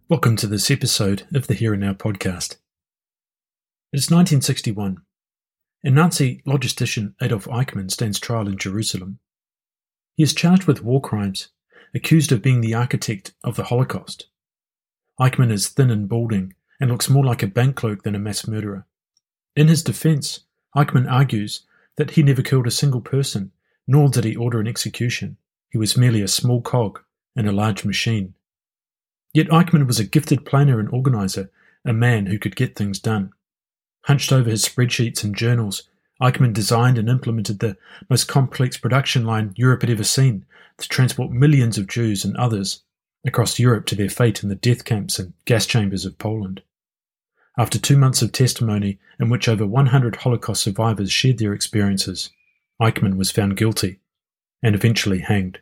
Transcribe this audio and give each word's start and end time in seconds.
Welcome 0.09 0.35
to 0.35 0.47
this 0.47 0.69
episode 0.69 1.25
of 1.33 1.47
the 1.47 1.53
Here 1.53 1.71
and 1.71 1.81
Now 1.81 1.93
podcast. 1.93 2.57
It's 3.93 4.11
1961, 4.11 4.97
and 5.81 5.95
Nazi 5.95 6.41
logistician 6.45 7.13
Adolf 7.21 7.45
Eichmann 7.45 7.89
stands 7.89 8.19
trial 8.19 8.49
in 8.49 8.57
Jerusalem. 8.57 9.19
He 10.15 10.23
is 10.23 10.33
charged 10.33 10.65
with 10.65 10.83
war 10.83 11.01
crimes, 11.01 11.49
accused 11.93 12.31
of 12.31 12.41
being 12.41 12.61
the 12.61 12.73
architect 12.73 13.33
of 13.43 13.55
the 13.55 13.65
Holocaust. 13.65 14.27
Eichmann 15.19 15.51
is 15.51 15.69
thin 15.69 15.89
and 15.89 16.09
balding 16.09 16.53
and 16.79 16.89
looks 16.89 17.09
more 17.09 17.23
like 17.23 17.43
a 17.43 17.47
bank 17.47 17.75
clerk 17.75 18.03
than 18.03 18.15
a 18.15 18.19
mass 18.19 18.47
murderer. 18.47 18.85
In 19.55 19.67
his 19.67 19.83
defense, 19.83 20.41
Eichmann 20.75 21.09
argues 21.09 21.61
that 21.97 22.11
he 22.11 22.23
never 22.23 22.41
killed 22.41 22.67
a 22.67 22.71
single 22.71 23.01
person, 23.01 23.51
nor 23.87 24.09
did 24.09 24.25
he 24.25 24.35
order 24.35 24.59
an 24.59 24.67
execution. 24.67 25.37
He 25.69 25.77
was 25.77 25.97
merely 25.97 26.21
a 26.21 26.27
small 26.27 26.61
cog 26.61 27.01
in 27.35 27.47
a 27.47 27.53
large 27.53 27.85
machine. 27.85 28.33
Yet 29.33 29.47
Eichmann 29.49 29.87
was 29.87 29.99
a 29.99 30.05
gifted 30.05 30.45
planner 30.45 30.79
and 30.79 30.89
organizer, 30.89 31.49
a 31.85 31.93
man 31.93 32.25
who 32.25 32.39
could 32.39 32.55
get 32.55 32.75
things 32.75 32.99
done. 32.99 33.31
Hunched 34.03 34.31
over 34.31 34.49
his 34.49 34.65
spreadsheets 34.65 35.23
and 35.23 35.35
journals, 35.35 35.83
Eichmann 36.21 36.53
designed 36.53 36.97
and 36.97 37.09
implemented 37.09 37.59
the 37.59 37.77
most 38.09 38.27
complex 38.27 38.77
production 38.77 39.25
line 39.25 39.53
Europe 39.57 39.81
had 39.81 39.89
ever 39.89 40.03
seen 40.03 40.45
to 40.77 40.87
transport 40.87 41.31
millions 41.31 41.77
of 41.77 41.87
Jews 41.87 42.23
and 42.23 42.35
others 42.37 42.83
across 43.25 43.59
Europe 43.59 43.85
to 43.87 43.95
their 43.95 44.09
fate 44.09 44.43
in 44.43 44.49
the 44.49 44.55
death 44.55 44.85
camps 44.85 45.19
and 45.19 45.33
gas 45.45 45.65
chambers 45.65 46.05
of 46.05 46.17
Poland. 46.17 46.61
After 47.57 47.79
two 47.79 47.97
months 47.97 48.21
of 48.21 48.31
testimony 48.31 48.99
in 49.19 49.29
which 49.29 49.47
over 49.47 49.65
100 49.65 50.17
Holocaust 50.17 50.63
survivors 50.63 51.11
shared 51.11 51.37
their 51.37 51.53
experiences, 51.53 52.29
Eichmann 52.81 53.17
was 53.17 53.31
found 53.31 53.57
guilty 53.57 53.99
and 54.61 54.75
eventually 54.75 55.19
hanged. 55.19 55.59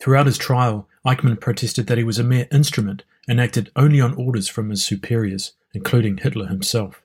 Throughout 0.00 0.26
his 0.26 0.38
trial, 0.38 0.88
Eichmann 1.06 1.40
protested 1.40 1.86
that 1.86 1.98
he 1.98 2.04
was 2.04 2.18
a 2.18 2.24
mere 2.24 2.48
instrument 2.50 3.04
and 3.28 3.40
acted 3.40 3.70
only 3.76 4.00
on 4.00 4.14
orders 4.14 4.48
from 4.48 4.70
his 4.70 4.84
superiors, 4.84 5.52
including 5.74 6.18
Hitler 6.18 6.48
himself 6.48 7.01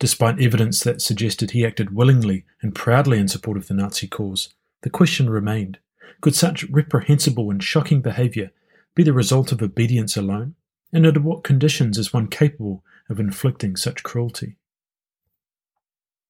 despite 0.00 0.40
evidence 0.40 0.82
that 0.82 1.02
suggested 1.02 1.50
he 1.50 1.64
acted 1.64 1.94
willingly 1.94 2.44
and 2.62 2.74
proudly 2.74 3.18
in 3.18 3.28
support 3.28 3.58
of 3.58 3.68
the 3.68 3.74
Nazi 3.74 4.08
cause. 4.08 4.48
The 4.80 4.90
question 4.90 5.30
remained 5.30 5.78
could 6.22 6.34
such 6.34 6.64
reprehensible 6.64 7.50
and 7.50 7.62
shocking 7.62 8.00
behaviour 8.00 8.50
be 8.94 9.02
the 9.02 9.12
result 9.12 9.52
of 9.52 9.62
obedience 9.62 10.16
alone? 10.16 10.54
And 10.92 11.06
under 11.06 11.20
what 11.20 11.44
conditions 11.44 11.98
is 11.98 12.12
one 12.12 12.26
capable 12.26 12.82
of 13.08 13.20
inflicting 13.20 13.76
such 13.76 14.02
cruelty? 14.02 14.56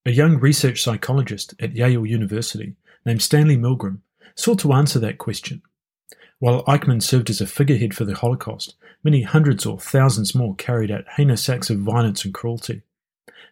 A 0.05 0.11
young 0.11 0.39
research 0.39 0.83
psychologist 0.83 1.55
at 1.61 1.75
Yale 1.75 2.07
University 2.07 2.75
named 3.07 3.23
Stanley 3.23 3.57
Milgram 3.57 4.01
sought 4.35 4.59
to 4.61 4.73
answer 4.73 4.99
that 4.99 5.19
question. 5.19 5.63
While 6.39 6.65
Eichmann 6.65 7.03
served 7.03 7.31
as 7.31 7.41
a 7.41 7.47
figurehead 7.47 7.95
for 7.95 8.05
the 8.05 8.15
Holocaust, 8.15 8.75
many 9.05 9.23
hundreds 9.23 9.65
or 9.65 9.79
thousands 9.79 10.35
more 10.35 10.55
carried 10.57 10.91
out 10.91 11.05
heinous 11.17 11.49
acts 11.49 11.71
of 11.71 11.79
violence 11.79 12.25
and 12.25 12.35
cruelty 12.35 12.83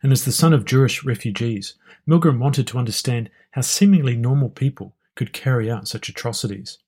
and 0.02 0.12
as 0.12 0.24
the 0.24 0.32
son 0.32 0.52
of 0.52 0.64
Jewish 0.64 1.04
refugees, 1.04 1.74
Milgram 2.08 2.38
wanted 2.38 2.66
to 2.68 2.78
understand 2.78 3.30
how 3.52 3.62
seemingly 3.62 4.16
normal 4.16 4.50
people 4.50 4.94
could 5.14 5.32
carry 5.32 5.70
out 5.70 5.88
such 5.88 6.08
atrocities. 6.08 6.78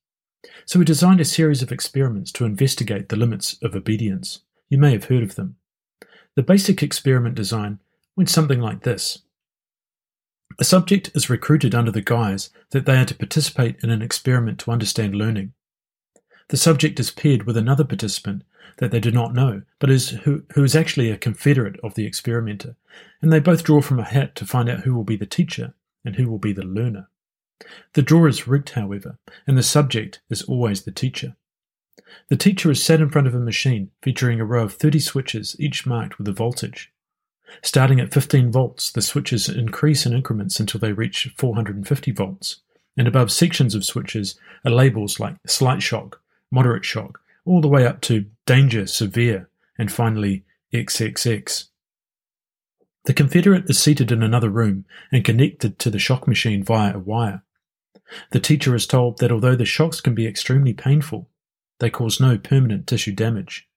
So 0.64 0.78
he 0.78 0.84
designed 0.84 1.20
a 1.20 1.24
series 1.24 1.62
of 1.62 1.73
experiments 1.73 2.33
to 2.33 2.45
investigate 2.45 3.08
the 3.08 3.17
limits 3.17 3.56
of 3.62 3.74
obedience. 3.74 4.40
You 4.68 4.78
may 4.78 4.92
have 4.92 5.05
heard 5.05 5.23
of 5.23 5.34
them. 5.34 5.56
The 6.36 6.42
basic 6.42 6.83
experiment 6.83 7.34
design 7.34 7.80
went 8.17 8.30
something 8.30 8.61
like 8.61 8.83
this. 8.83 9.22
A 10.58 10.64
subject 10.64 11.11
is 11.14 11.30
recruited 11.30 11.74
under 11.74 11.90
the 11.90 12.02
guise 12.02 12.51
that 12.70 12.86
they 12.86 12.96
are 12.96 13.05
to 13.07 13.14
participate 13.14 13.77
in 13.83 13.90
an 13.90 14.02
experiment 14.02 14.58
to 14.61 14.70
understand 14.70 15.14
learning. 15.14 15.52
The 16.50 16.56
subject 16.56 16.98
is 16.98 17.12
paired 17.12 17.44
with 17.44 17.56
another 17.56 17.84
participant 17.84 18.42
that 18.78 18.90
they 18.90 18.98
do 18.98 19.12
not 19.12 19.34
know, 19.34 19.62
but 19.78 19.88
is 19.88 20.11
who, 20.11 20.42
who 20.55 20.64
is 20.64 20.74
actually 20.74 21.08
a 21.08 21.16
confederate 21.16 21.78
of 21.80 21.94
the 21.94 22.05
experimenter, 22.05 22.74
and 23.22 23.33
they 23.33 23.38
both 23.38 23.62
draw 23.62 23.80
from 23.80 24.00
a 24.00 24.05
hat 24.05 24.34
to 24.34 24.44
find 24.44 24.68
out 24.68 24.80
who 24.80 24.92
will 24.92 25.05
be 25.05 25.14
the 25.14 25.27
teacher 25.27 25.74
and 26.05 26.16
who 26.16 26.28
will 26.28 26.39
be 26.39 26.52
the 26.52 26.64
learner. 26.64 27.08
The 27.92 28.02
draw 28.02 28.27
is 28.27 28.48
rigged, 28.48 28.70
however, 28.70 29.16
and 29.46 29.56
the 29.56 29.62
subject 29.62 30.22
is 30.28 30.42
always 30.42 30.83
the 30.83 30.90
teacher. 30.90 31.36
The 32.30 32.36
teacher 32.36 32.68
is 32.72 32.83
sat 32.83 33.00
in 33.00 33.10
front 33.10 33.28
of 33.28 33.34
a 33.36 33.39
machine 33.39 33.92
featuring 34.02 34.40
a 34.40 34.44
row 34.44 34.64
of 34.64 34.74
30 34.74 34.98
switches, 34.98 35.55
each 35.60 35.86
marked 35.86 36.18
with 36.18 36.27
a 36.27 36.33
voltage. 36.33 36.92
Starting 37.62 38.00
at 38.00 38.12
15 38.12 38.50
volts, 38.50 38.90
the 38.90 39.02
switches 39.02 39.48
increase 39.48 40.05
in 40.05 40.12
increments 40.12 40.58
until 40.58 40.80
they 40.80 40.92
reach 40.92 41.33
450 41.36 42.10
volts, 42.10 42.56
and 42.96 43.06
above 43.06 43.30
sections 43.30 43.77
of 43.77 43.84
switches 43.84 44.34
are 44.64 44.72
labels 44.72 45.20
like 45.20 45.36
slight 45.46 45.80
shock, 45.80 46.20
moderate 46.50 46.84
shock, 46.84 47.20
all 47.44 47.61
the 47.61 47.68
way 47.68 47.86
up 47.86 48.00
to 48.02 48.27
danger, 48.46 48.86
severe, 48.86 49.48
and 49.78 49.90
finally 49.90 50.44
XXX. 50.72 51.68
The 53.05 53.14
Confederate 53.14 53.68
is 53.70 53.78
seated 53.78 54.12
in 54.12 54.22
another 54.22 54.50
room 54.50 54.84
and 55.10 55.24
connected 55.24 55.78
to 55.78 55.90
the 55.90 55.98
shock 55.98 56.28
machine 56.28 56.62
via 56.62 56.94
a 56.94 56.98
wire. 56.98 57.42
The 58.33 58.40
teacher 58.40 58.74
is 58.74 58.86
told 58.86 59.18
that 59.18 59.33
although 59.33 59.56
the 59.56 59.64
shocks 59.64 60.00
can 60.00 60.14
be 60.14 60.27
extremely 60.27 60.74
painful, 60.74 61.28
they 61.78 61.90
cause 61.90 62.20
no 62.20 62.36
permanent 62.36 62.86
tissue 62.86 63.12
damage. 63.12 63.68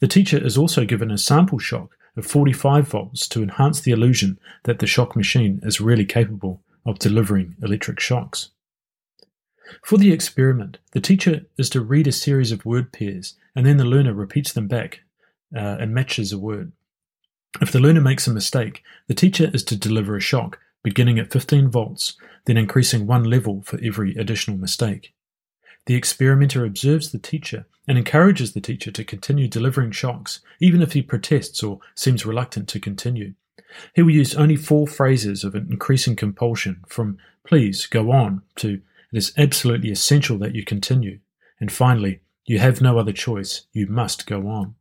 The 0.00 0.08
teacher 0.08 0.38
is 0.44 0.58
also 0.58 0.84
given 0.84 1.10
a 1.10 1.18
sample 1.18 1.58
shock 1.58 1.96
of 2.16 2.26
45 2.26 2.88
volts 2.88 3.28
to 3.28 3.42
enhance 3.42 3.80
the 3.80 3.92
illusion 3.92 4.38
that 4.64 4.78
the 4.78 4.86
shock 4.86 5.16
machine 5.16 5.60
is 5.62 5.80
really 5.80 6.04
capable 6.04 6.62
of 6.84 6.98
delivering 6.98 7.56
electric 7.62 8.00
shocks. 8.00 8.50
For 9.82 9.98
the 9.98 10.12
experiment, 10.12 10.78
the 10.92 11.00
teacher 11.00 11.46
is 11.58 11.70
to 11.70 11.80
read 11.80 12.06
a 12.06 12.12
series 12.12 12.52
of 12.52 12.64
word 12.64 12.92
pairs 12.92 13.34
and 13.54 13.66
then 13.66 13.76
the 13.76 13.84
learner 13.84 14.14
repeats 14.14 14.52
them 14.52 14.68
back 14.68 15.00
uh, 15.54 15.76
and 15.80 15.94
matches 15.94 16.32
a 16.32 16.38
word. 16.38 16.72
If 17.60 17.72
the 17.72 17.80
learner 17.80 18.00
makes 18.00 18.26
a 18.26 18.32
mistake, 18.32 18.82
the 19.08 19.14
teacher 19.14 19.50
is 19.52 19.64
to 19.64 19.76
deliver 19.76 20.16
a 20.16 20.20
shock 20.20 20.58
beginning 20.82 21.18
at 21.18 21.32
15 21.32 21.68
volts, 21.68 22.16
then 22.44 22.56
increasing 22.56 23.06
one 23.06 23.24
level 23.24 23.62
for 23.62 23.80
every 23.82 24.14
additional 24.14 24.56
mistake. 24.56 25.14
The 25.86 25.94
experimenter 25.94 26.64
observes 26.64 27.10
the 27.10 27.18
teacher 27.18 27.66
and 27.88 27.96
encourages 27.96 28.52
the 28.52 28.60
teacher 28.60 28.90
to 28.90 29.04
continue 29.04 29.48
delivering 29.48 29.92
shocks, 29.92 30.40
even 30.60 30.82
if 30.82 30.92
he 30.92 31.02
protests 31.02 31.62
or 31.62 31.80
seems 31.94 32.26
reluctant 32.26 32.68
to 32.68 32.80
continue. 32.80 33.34
He 33.94 34.02
will 34.02 34.12
use 34.12 34.34
only 34.34 34.56
four 34.56 34.86
phrases 34.86 35.44
of 35.44 35.54
increasing 35.54 36.16
compulsion 36.16 36.84
from 36.88 37.18
please 37.44 37.86
go 37.86 38.12
on 38.12 38.42
to 38.56 38.80
it 39.16 39.20
is 39.20 39.32
absolutely 39.38 39.90
essential 39.90 40.36
that 40.36 40.54
you 40.54 40.62
continue. 40.62 41.20
And 41.58 41.72
finally, 41.72 42.20
you 42.44 42.58
have 42.58 42.82
no 42.82 42.98
other 42.98 43.14
choice. 43.14 43.62
You 43.72 43.86
must 43.86 44.26
go 44.26 44.46
on. 44.46 44.74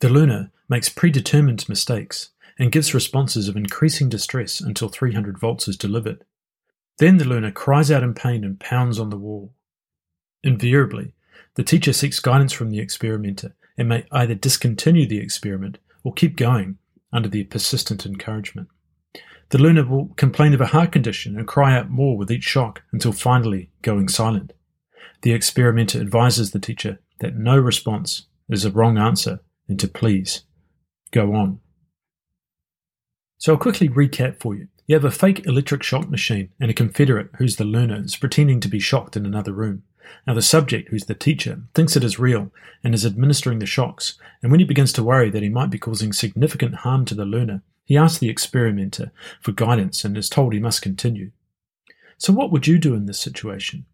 The 0.00 0.10
learner 0.10 0.52
makes 0.68 0.90
predetermined 0.90 1.66
mistakes 1.66 2.32
and 2.58 2.70
gives 2.70 2.92
responses 2.92 3.48
of 3.48 3.56
increasing 3.56 4.10
distress 4.10 4.60
until 4.60 4.90
300 4.90 5.38
volts 5.38 5.66
is 5.66 5.78
delivered. 5.78 6.24
Then 6.98 7.16
the 7.16 7.24
learner 7.24 7.50
cries 7.50 7.90
out 7.90 8.02
in 8.02 8.12
pain 8.12 8.44
and 8.44 8.60
pounds 8.60 8.98
on 8.98 9.08
the 9.08 9.16
wall. 9.16 9.54
Invariably, 10.42 11.14
the 11.54 11.64
teacher 11.64 11.94
seeks 11.94 12.20
guidance 12.20 12.52
from 12.52 12.68
the 12.68 12.80
experimenter 12.80 13.54
and 13.78 13.88
may 13.88 14.04
either 14.12 14.34
discontinue 14.34 15.06
the 15.06 15.20
experiment 15.20 15.78
or 16.02 16.12
keep 16.12 16.36
going 16.36 16.76
under 17.14 17.30
the 17.30 17.44
persistent 17.44 18.04
encouragement. 18.04 18.68
The 19.50 19.58
learner 19.58 19.86
will 19.86 20.08
complain 20.16 20.54
of 20.54 20.60
a 20.60 20.66
heart 20.66 20.92
condition 20.92 21.36
and 21.36 21.46
cry 21.46 21.76
out 21.76 21.90
more 21.90 22.16
with 22.16 22.30
each 22.30 22.44
shock 22.44 22.82
until 22.92 23.12
finally 23.12 23.70
going 23.82 24.08
silent. 24.08 24.52
The 25.22 25.32
experimenter 25.32 26.00
advises 26.00 26.50
the 26.50 26.58
teacher 26.58 27.00
that 27.20 27.36
no 27.36 27.56
response 27.58 28.26
is 28.48 28.64
a 28.64 28.70
wrong 28.70 28.98
answer 28.98 29.40
and 29.68 29.78
to 29.80 29.88
please 29.88 30.42
go 31.12 31.34
on. 31.34 31.60
So 33.38 33.52
I'll 33.52 33.58
quickly 33.58 33.88
recap 33.88 34.40
for 34.40 34.54
you. 34.54 34.68
You 34.86 34.96
have 34.96 35.04
a 35.04 35.10
fake 35.10 35.46
electric 35.46 35.82
shock 35.82 36.10
machine 36.10 36.50
and 36.60 36.70
a 36.70 36.74
confederate 36.74 37.30
who's 37.38 37.56
the 37.56 37.64
learner 37.64 38.02
is 38.02 38.16
pretending 38.16 38.60
to 38.60 38.68
be 38.68 38.80
shocked 38.80 39.16
in 39.16 39.24
another 39.24 39.52
room. 39.52 39.82
Now 40.26 40.34
the 40.34 40.42
subject, 40.42 40.90
who's 40.90 41.04
the 41.04 41.14
teacher, 41.14 41.62
thinks 41.74 41.96
it 41.96 42.04
is 42.04 42.18
real 42.18 42.52
and 42.82 42.94
is 42.94 43.06
administering 43.06 43.58
the 43.58 43.66
shocks, 43.66 44.18
and 44.42 44.50
when 44.50 44.60
he 44.60 44.66
begins 44.66 44.92
to 44.94 45.02
worry 45.02 45.30
that 45.30 45.42
he 45.42 45.48
might 45.48 45.70
be 45.70 45.78
causing 45.78 46.12
significant 46.12 46.76
harm 46.76 47.06
to 47.06 47.14
the 47.14 47.24
learner, 47.24 47.62
he 47.84 47.96
asks 47.96 48.18
the 48.18 48.30
experimenter 48.30 49.12
for 49.40 49.52
guidance 49.52 50.04
and 50.04 50.16
is 50.16 50.28
told 50.28 50.52
he 50.52 50.60
must 50.60 50.82
continue. 50.82 51.30
So, 52.18 52.32
what 52.32 52.50
would 52.50 52.66
you 52.66 52.78
do 52.78 52.94
in 52.94 53.06
this 53.06 53.18
situation? 53.18 53.84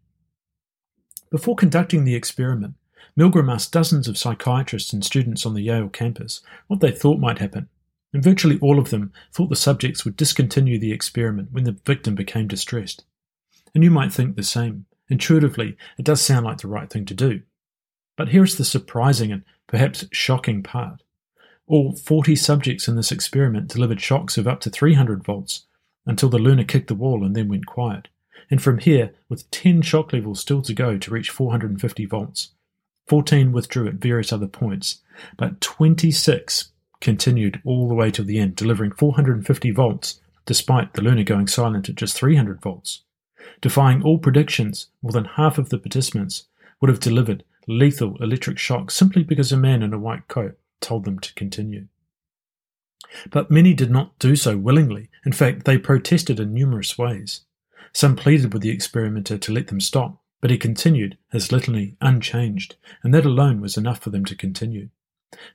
Before 1.29 1.55
conducting 1.55 2.03
the 2.03 2.15
experiment, 2.15 2.75
Milgram 3.17 3.51
asked 3.51 3.71
dozens 3.71 4.07
of 4.07 4.17
psychiatrists 4.17 4.93
and 4.93 5.03
students 5.03 5.45
on 5.45 5.53
the 5.53 5.63
Yale 5.63 5.89
campus 5.89 6.41
what 6.67 6.79
they 6.79 6.91
thought 6.91 7.19
might 7.19 7.39
happen, 7.39 7.67
and 8.13 8.23
virtually 8.23 8.59
all 8.61 8.79
of 8.79 8.89
them 8.89 9.11
thought 9.33 9.49
the 9.49 9.55
subjects 9.55 10.05
would 10.05 10.17
discontinue 10.17 10.79
the 10.79 10.91
experiment 10.91 11.49
when 11.51 11.63
the 11.63 11.77
victim 11.85 12.15
became 12.15 12.47
distressed. 12.47 13.03
And 13.73 13.83
you 13.83 13.91
might 13.91 14.13
think 14.13 14.35
the 14.35 14.43
same. 14.43 14.85
Intuitively, 15.09 15.77
it 15.97 16.05
does 16.05 16.21
sound 16.21 16.45
like 16.45 16.59
the 16.59 16.67
right 16.67 16.89
thing 16.89 17.05
to 17.05 17.13
do. 17.13 17.41
But 18.15 18.29
here's 18.29 18.57
the 18.57 18.65
surprising 18.65 19.31
and 19.31 19.43
perhaps 19.67 20.05
shocking 20.11 20.63
part. 20.63 21.01
All 21.71 21.93
40 21.93 22.35
subjects 22.35 22.89
in 22.89 22.97
this 22.97 23.13
experiment 23.13 23.69
delivered 23.69 24.01
shocks 24.01 24.37
of 24.37 24.45
up 24.45 24.59
to 24.59 24.69
300 24.69 25.23
volts 25.23 25.67
until 26.05 26.27
the 26.27 26.37
lunar 26.37 26.65
kicked 26.65 26.89
the 26.89 26.95
wall 26.95 27.23
and 27.23 27.33
then 27.33 27.47
went 27.47 27.65
quiet. 27.65 28.09
And 28.49 28.61
from 28.61 28.79
here, 28.79 29.13
with 29.29 29.49
10 29.51 29.81
shock 29.81 30.11
levels 30.11 30.41
still 30.41 30.61
to 30.63 30.73
go 30.73 30.97
to 30.97 31.11
reach 31.11 31.29
450 31.29 32.05
volts, 32.07 32.49
14 33.07 33.53
withdrew 33.53 33.87
at 33.87 33.93
various 33.93 34.33
other 34.33 34.47
points, 34.47 34.99
but 35.37 35.61
26 35.61 36.73
continued 36.99 37.61
all 37.63 37.87
the 37.87 37.95
way 37.95 38.11
to 38.11 38.21
the 38.21 38.37
end, 38.37 38.57
delivering 38.57 38.91
450 38.91 39.71
volts 39.71 40.19
despite 40.45 40.91
the 40.91 41.01
lunar 41.01 41.23
going 41.23 41.47
silent 41.47 41.87
at 41.87 41.95
just 41.95 42.17
300 42.17 42.61
volts. 42.61 43.03
Defying 43.61 44.03
all 44.03 44.17
predictions, 44.17 44.87
more 45.01 45.13
than 45.13 45.23
half 45.23 45.57
of 45.57 45.69
the 45.69 45.79
participants 45.79 46.47
would 46.81 46.89
have 46.89 46.99
delivered 46.99 47.45
lethal 47.65 48.21
electric 48.21 48.57
shocks 48.57 48.93
simply 48.93 49.23
because 49.23 49.53
a 49.53 49.57
man 49.57 49.81
in 49.81 49.93
a 49.93 49.97
white 49.97 50.27
coat 50.27 50.57
told 50.81 51.05
them 51.05 51.19
to 51.19 51.33
continue. 51.35 51.87
But 53.29 53.51
many 53.51 53.73
did 53.73 53.91
not 53.91 54.17
do 54.19 54.35
so 54.35 54.57
willingly. 54.57 55.09
In 55.25 55.31
fact, 55.31 55.65
they 55.65 55.77
protested 55.77 56.39
in 56.39 56.53
numerous 56.53 56.97
ways. 56.97 57.41
Some 57.93 58.15
pleaded 58.15 58.53
with 58.53 58.61
the 58.61 58.69
experimenter 58.69 59.37
to 59.37 59.51
let 59.51 59.67
them 59.67 59.81
stop, 59.81 60.21
but 60.39 60.49
he 60.49 60.57
continued 60.57 61.17
his 61.31 61.51
litany 61.51 61.95
unchanged, 62.01 62.75
and 63.03 63.13
that 63.13 63.25
alone 63.25 63.61
was 63.61 63.77
enough 63.77 63.99
for 63.99 64.09
them 64.09 64.25
to 64.25 64.35
continue. 64.35 64.89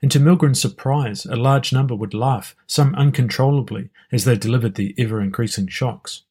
And 0.01 0.11
to 0.11 0.21
Milgram's 0.21 0.61
surprise, 0.61 1.27
a 1.27 1.37
large 1.37 1.73
number 1.73 1.95
would 1.95 2.15
laugh, 2.15 2.57
some 2.67 2.95
uncontrollably, 2.95 3.91
as 4.13 4.25
they 4.25 4.37
delivered 4.37 4.75
the 4.75 4.95
ever 4.99 5.21
increasing 5.21 5.67
shocks. 5.69 6.23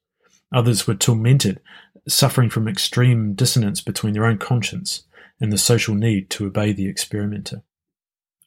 Others 0.52 0.88
were 0.88 0.96
tormented, 0.96 1.60
suffering 2.08 2.50
from 2.50 2.68
extreme 2.68 3.34
dissonance 3.34 3.82
between 3.82 4.14
their 4.14 4.26
own 4.26 4.38
conscience 4.38 5.04
and 5.40 5.52
the 5.52 5.58
social 5.58 5.96
need 5.96 6.30
to 6.30 6.46
obey 6.46 6.72
the 6.72 6.88
experimenter. 6.88 7.64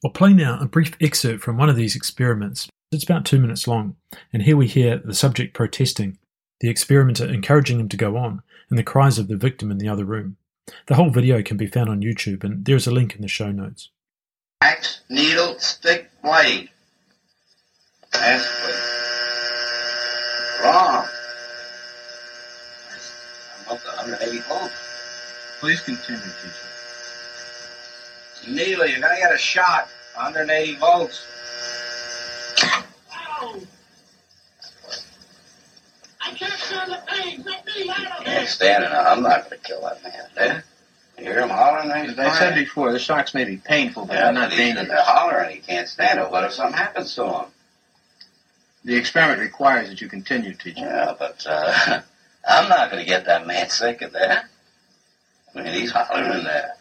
I'll 0.04 0.12
play 0.12 0.32
now 0.32 0.58
a 0.60 0.66
brief 0.66 0.92
excerpt 1.00 1.42
from 1.42 1.56
one 1.56 1.68
of 1.68 1.74
these 1.74 1.96
experiments. 1.96 2.68
It's 2.92 3.02
about 3.02 3.24
two 3.24 3.40
minutes 3.40 3.66
long, 3.66 3.96
and 4.32 4.44
here 4.44 4.56
we 4.56 4.68
hear 4.68 4.98
the 4.98 5.12
subject 5.12 5.54
protesting, 5.54 6.18
the 6.60 6.70
experimenter 6.70 7.26
encouraging 7.26 7.80
him 7.80 7.88
to 7.88 7.96
go 7.96 8.16
on, 8.16 8.42
and 8.70 8.78
the 8.78 8.84
cries 8.84 9.18
of 9.18 9.26
the 9.26 9.36
victim 9.36 9.72
in 9.72 9.78
the 9.78 9.88
other 9.88 10.04
room. 10.04 10.36
The 10.86 10.94
whole 10.94 11.10
video 11.10 11.42
can 11.42 11.56
be 11.56 11.66
found 11.66 11.88
on 11.88 12.00
YouTube, 12.00 12.44
and 12.44 12.64
there 12.64 12.76
is 12.76 12.86
a 12.86 12.92
link 12.92 13.16
in 13.16 13.22
the 13.22 13.28
show 13.28 13.50
notes. 13.50 13.90
Axe, 14.60 15.00
needle, 15.10 15.58
stick, 15.58 16.10
blade. 16.22 16.70
That's 18.12 18.46
Wrong. 20.62 21.06
I'm 23.66 23.72
up 23.72 23.80
to 23.80 23.88
180. 23.88 24.42
Please 25.60 25.80
continue, 25.80 26.20
teacher. 26.20 26.67
Needle, 28.46 28.86
you're 28.86 29.00
gonna 29.00 29.16
get 29.18 29.34
a 29.34 29.38
shot. 29.38 29.88
180 30.14 30.76
volts. 30.76 31.24
Ow! 32.64 33.60
I 36.20 36.30
can't 36.32 36.52
stand 36.54 36.92
the 36.92 37.02
pain. 37.06 37.44
Let 37.46 37.66
me 37.66 37.88
out 37.90 37.98
of 37.98 38.24
Can't 38.24 38.38
here. 38.38 38.46
stand 38.46 38.84
it. 38.84 38.90
I'm 38.92 39.22
not 39.22 39.44
gonna 39.44 39.56
kill 39.62 39.80
that 39.82 40.02
man. 40.02 40.12
There. 40.34 40.64
You 41.18 41.24
hear 41.24 41.40
him 41.40 41.48
hollering? 41.50 42.04
He's 42.08 42.12
As 42.12 42.18
I 42.18 42.38
said 42.38 42.54
before, 42.54 42.92
the 42.92 42.98
shocks 42.98 43.34
may 43.34 43.44
be 43.44 43.56
painful, 43.56 44.06
but 44.06 44.14
Yeah, 44.14 44.24
they're 44.24 44.32
not 44.32 44.50
but 44.50 44.58
he's 44.58 44.58
dangerous. 44.74 44.88
they're 44.88 45.02
hollering. 45.02 45.56
He 45.56 45.62
can't 45.62 45.88
stand 45.88 46.20
it. 46.20 46.30
What 46.30 46.44
if 46.44 46.52
something 46.52 46.76
happens 46.78 47.14
to 47.16 47.24
him? 47.26 47.44
The 48.84 48.96
experiment 48.96 49.40
requires 49.40 49.88
that 49.88 50.00
you 50.00 50.08
continue, 50.08 50.54
teacher. 50.54 50.80
Yeah, 50.80 51.14
but 51.18 51.44
uh, 51.48 52.00
I'm 52.48 52.68
not 52.68 52.90
gonna 52.90 53.04
get 53.04 53.26
that 53.26 53.46
man 53.46 53.68
sick 53.68 54.00
in 54.02 54.12
that. 54.12 54.46
I 55.54 55.62
mean, 55.62 55.72
he's 55.74 55.90
hollering 55.90 56.38
in 56.38 56.44
there. 56.44 56.74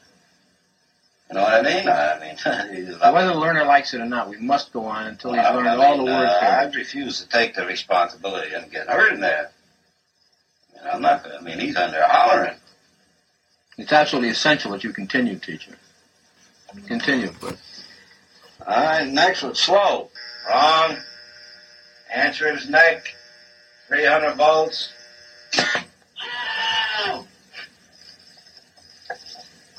You 1.30 1.36
know 1.36 1.42
what 1.42 1.54
I 1.56 1.62
mean? 1.62 1.90
I 1.90 2.20
mean, 2.22 2.88
Whether 3.14 3.28
the 3.34 3.40
learner 3.40 3.66
likes 3.66 3.94
it 3.94 4.00
or 4.00 4.06
not, 4.06 4.30
we 4.30 4.38
must 4.38 4.72
go 4.72 4.86
on 4.86 5.08
until 5.08 5.34
he's 5.34 5.42
I 5.44 5.50
learned 5.54 5.66
mean, 5.78 5.80
all 5.80 5.98
the 5.98 6.04
words. 6.06 6.32
uh. 6.32 6.46
I 6.46 6.64
refuse 6.74 7.20
to 7.22 7.28
take 7.28 7.54
the 7.54 7.66
responsibility 7.66 8.54
and 8.54 8.72
get 8.72 8.88
hurt 8.88 9.14
in 9.14 9.20
there. 9.20 9.52
You 10.76 10.84
know, 10.86 10.90
I'm 10.92 11.02
not. 11.02 11.28
I 11.30 11.42
mean, 11.42 11.60
he's 11.60 11.76
under 11.76 12.02
hollering. 12.02 12.56
It's 13.78 13.92
absolutely 13.92 14.30
essential 14.30 14.72
that 14.72 14.84
you 14.86 14.94
continue, 14.94 15.38
teacher. 15.38 15.78
Continue. 16.88 17.34
But. 17.42 17.58
Right, 18.66 19.08
next 19.08 19.44
one, 19.44 19.56
slow. 19.56 20.10
Wrong. 20.50 20.96
Answer 22.14 22.56
his 22.56 22.70
neck. 22.70 23.14
300 23.90 24.36
volts. 24.36 24.90
Ow! 27.06 27.26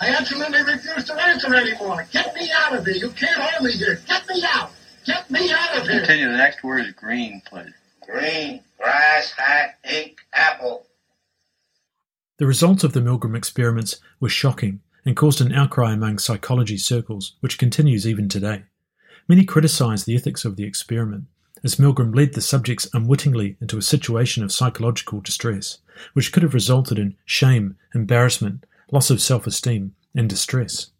I 0.08 0.12
absolutely 0.12 0.62
refuse 0.62 1.04
to 1.04 1.14
answer 1.22 1.54
anymore. 1.54 2.06
Get 2.10 2.34
me 2.34 2.50
out 2.56 2.74
of 2.74 2.86
here. 2.86 2.94
You 2.94 3.10
can't 3.10 3.38
hold 3.38 3.62
me 3.62 3.72
here. 3.72 4.00
Get 4.08 4.26
me 4.26 4.42
out. 4.42 4.70
Get 5.04 5.30
me 5.30 5.52
out 5.52 5.76
of 5.76 5.86
here. 5.86 5.98
Continue. 5.98 6.30
The 6.30 6.38
next 6.38 6.64
word 6.64 6.86
is 6.86 6.92
green, 6.92 7.42
please. 7.44 7.74
Green. 8.06 8.62
Grass, 8.78 9.32
hat, 9.32 9.78
ink, 9.90 10.16
apple. 10.32 10.86
The 12.38 12.46
results 12.46 12.84
of 12.84 12.94
the 12.94 13.00
Milgram 13.00 13.36
experiments 13.36 14.00
were 14.18 14.30
shocking 14.30 14.80
and 15.04 15.14
caused 15.14 15.42
an 15.42 15.52
outcry 15.52 15.92
among 15.92 16.20
psychology 16.20 16.78
circles, 16.78 17.34
which 17.40 17.58
continues 17.58 18.06
even 18.06 18.30
today. 18.30 18.62
Many 19.28 19.44
criticized 19.44 20.06
the 20.06 20.16
ethics 20.16 20.46
of 20.46 20.56
the 20.56 20.64
experiment, 20.64 21.24
as 21.62 21.76
Milgram 21.76 22.16
led 22.16 22.32
the 22.32 22.40
subjects 22.40 22.88
unwittingly 22.94 23.58
into 23.60 23.76
a 23.76 23.82
situation 23.82 24.42
of 24.42 24.52
psychological 24.52 25.20
distress, 25.20 25.78
which 26.14 26.32
could 26.32 26.42
have 26.42 26.54
resulted 26.54 26.98
in 26.98 27.16
shame, 27.26 27.76
embarrassment, 27.94 28.64
loss 28.90 29.10
of 29.10 29.20
self 29.20 29.46
esteem, 29.46 29.94
and 30.18 30.28
distress. 30.28 30.90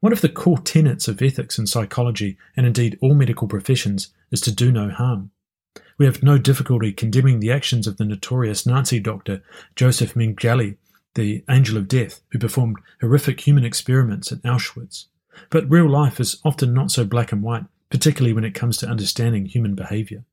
One 0.00 0.12
of 0.12 0.22
the 0.22 0.28
core 0.28 0.58
tenets 0.58 1.08
of 1.08 1.22
ethics 1.22 1.58
in 1.58 1.66
psychology, 1.66 2.36
and 2.56 2.66
indeed 2.66 2.98
all 3.00 3.14
medical 3.14 3.46
professions, 3.46 4.12
is 4.30 4.40
to 4.42 4.52
do 4.52 4.72
no 4.72 4.90
harm. 4.90 5.30
We 5.98 6.06
have 6.06 6.22
no 6.22 6.38
difficulty 6.38 6.92
condemning 6.92 7.40
the 7.40 7.52
actions 7.52 7.86
of 7.86 7.96
the 7.96 8.04
notorious 8.04 8.66
Nazi 8.66 8.98
doctor 8.98 9.42
Joseph 9.74 10.14
Mengele, 10.14 10.76
the 11.14 11.44
angel 11.48 11.76
of 11.76 11.88
death, 11.88 12.20
who 12.30 12.38
performed 12.38 12.78
horrific 13.00 13.46
human 13.46 13.64
experiments 13.64 14.32
at 14.32 14.42
Auschwitz. 14.42 15.06
But 15.50 15.70
real 15.70 15.88
life 15.88 16.18
is 16.18 16.40
often 16.44 16.72
not 16.72 16.90
so 16.90 17.04
black 17.04 17.32
and 17.32 17.42
white, 17.42 17.64
particularly 17.90 18.32
when 18.32 18.44
it 18.44 18.54
comes 18.54 18.76
to 18.78 18.88
understanding 18.88 19.46
human 19.46 19.74
behavior. 19.74 20.24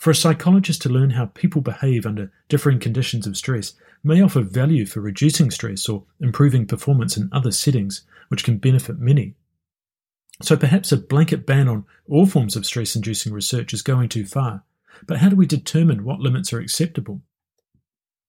For 0.00 0.10
a 0.10 0.14
psychologist 0.14 0.80
to 0.82 0.88
learn 0.88 1.10
how 1.10 1.26
people 1.26 1.60
behave 1.60 2.06
under 2.06 2.32
differing 2.48 2.78
conditions 2.78 3.26
of 3.26 3.36
stress 3.36 3.74
may 4.02 4.22
offer 4.22 4.40
value 4.40 4.86
for 4.86 5.02
reducing 5.02 5.50
stress 5.50 5.90
or 5.90 6.04
improving 6.18 6.64
performance 6.64 7.18
in 7.18 7.28
other 7.32 7.52
settings, 7.52 8.00
which 8.28 8.42
can 8.42 8.56
benefit 8.56 8.98
many. 8.98 9.34
So 10.40 10.56
perhaps 10.56 10.90
a 10.90 10.96
blanket 10.96 11.44
ban 11.44 11.68
on 11.68 11.84
all 12.08 12.24
forms 12.24 12.56
of 12.56 12.64
stress 12.64 12.96
inducing 12.96 13.34
research 13.34 13.74
is 13.74 13.82
going 13.82 14.08
too 14.08 14.24
far, 14.24 14.64
but 15.06 15.18
how 15.18 15.28
do 15.28 15.36
we 15.36 15.44
determine 15.44 16.02
what 16.02 16.20
limits 16.20 16.50
are 16.54 16.60
acceptable? 16.60 17.20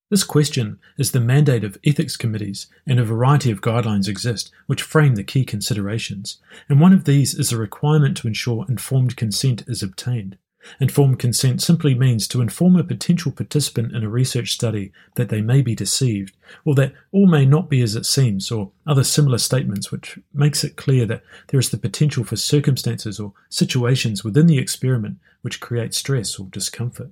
This 0.09 0.25
question 0.25 0.77
is 0.97 1.13
the 1.13 1.21
mandate 1.21 1.63
of 1.63 1.77
ethics 1.85 2.17
committees, 2.17 2.67
and 2.85 2.99
a 2.99 3.05
variety 3.05 3.49
of 3.49 3.61
guidelines 3.61 4.09
exist 4.09 4.51
which 4.67 4.81
frame 4.81 5.15
the 5.15 5.23
key 5.23 5.45
considerations. 5.45 6.39
And 6.67 6.81
one 6.81 6.91
of 6.91 7.05
these 7.05 7.33
is 7.33 7.51
the 7.51 7.57
requirement 7.57 8.17
to 8.17 8.27
ensure 8.27 8.65
informed 8.67 9.15
consent 9.15 9.63
is 9.67 9.81
obtained. 9.81 10.37
Informed 10.79 11.19
consent 11.19 11.61
simply 11.61 11.95
means 11.95 12.27
to 12.27 12.41
inform 12.41 12.75
a 12.75 12.83
potential 12.83 13.31
participant 13.31 13.95
in 13.95 14.03
a 14.03 14.09
research 14.09 14.51
study 14.51 14.91
that 15.15 15.29
they 15.29 15.41
may 15.41 15.61
be 15.61 15.75
deceived, 15.75 16.35
or 16.65 16.75
that 16.75 16.93
all 17.11 17.27
may 17.27 17.45
not 17.45 17.69
be 17.69 17.81
as 17.81 17.95
it 17.95 18.05
seems, 18.05 18.51
or 18.51 18.71
other 18.85 19.03
similar 19.03 19.37
statements 19.37 19.91
which 19.91 20.19
makes 20.33 20.63
it 20.63 20.75
clear 20.75 21.05
that 21.05 21.23
there 21.47 21.59
is 21.59 21.69
the 21.69 21.77
potential 21.77 22.23
for 22.23 22.35
circumstances 22.35 23.19
or 23.19 23.33
situations 23.49 24.23
within 24.23 24.47
the 24.47 24.59
experiment 24.59 25.17
which 25.41 25.59
create 25.59 25.93
stress 25.93 26.37
or 26.37 26.47
discomfort. 26.51 27.11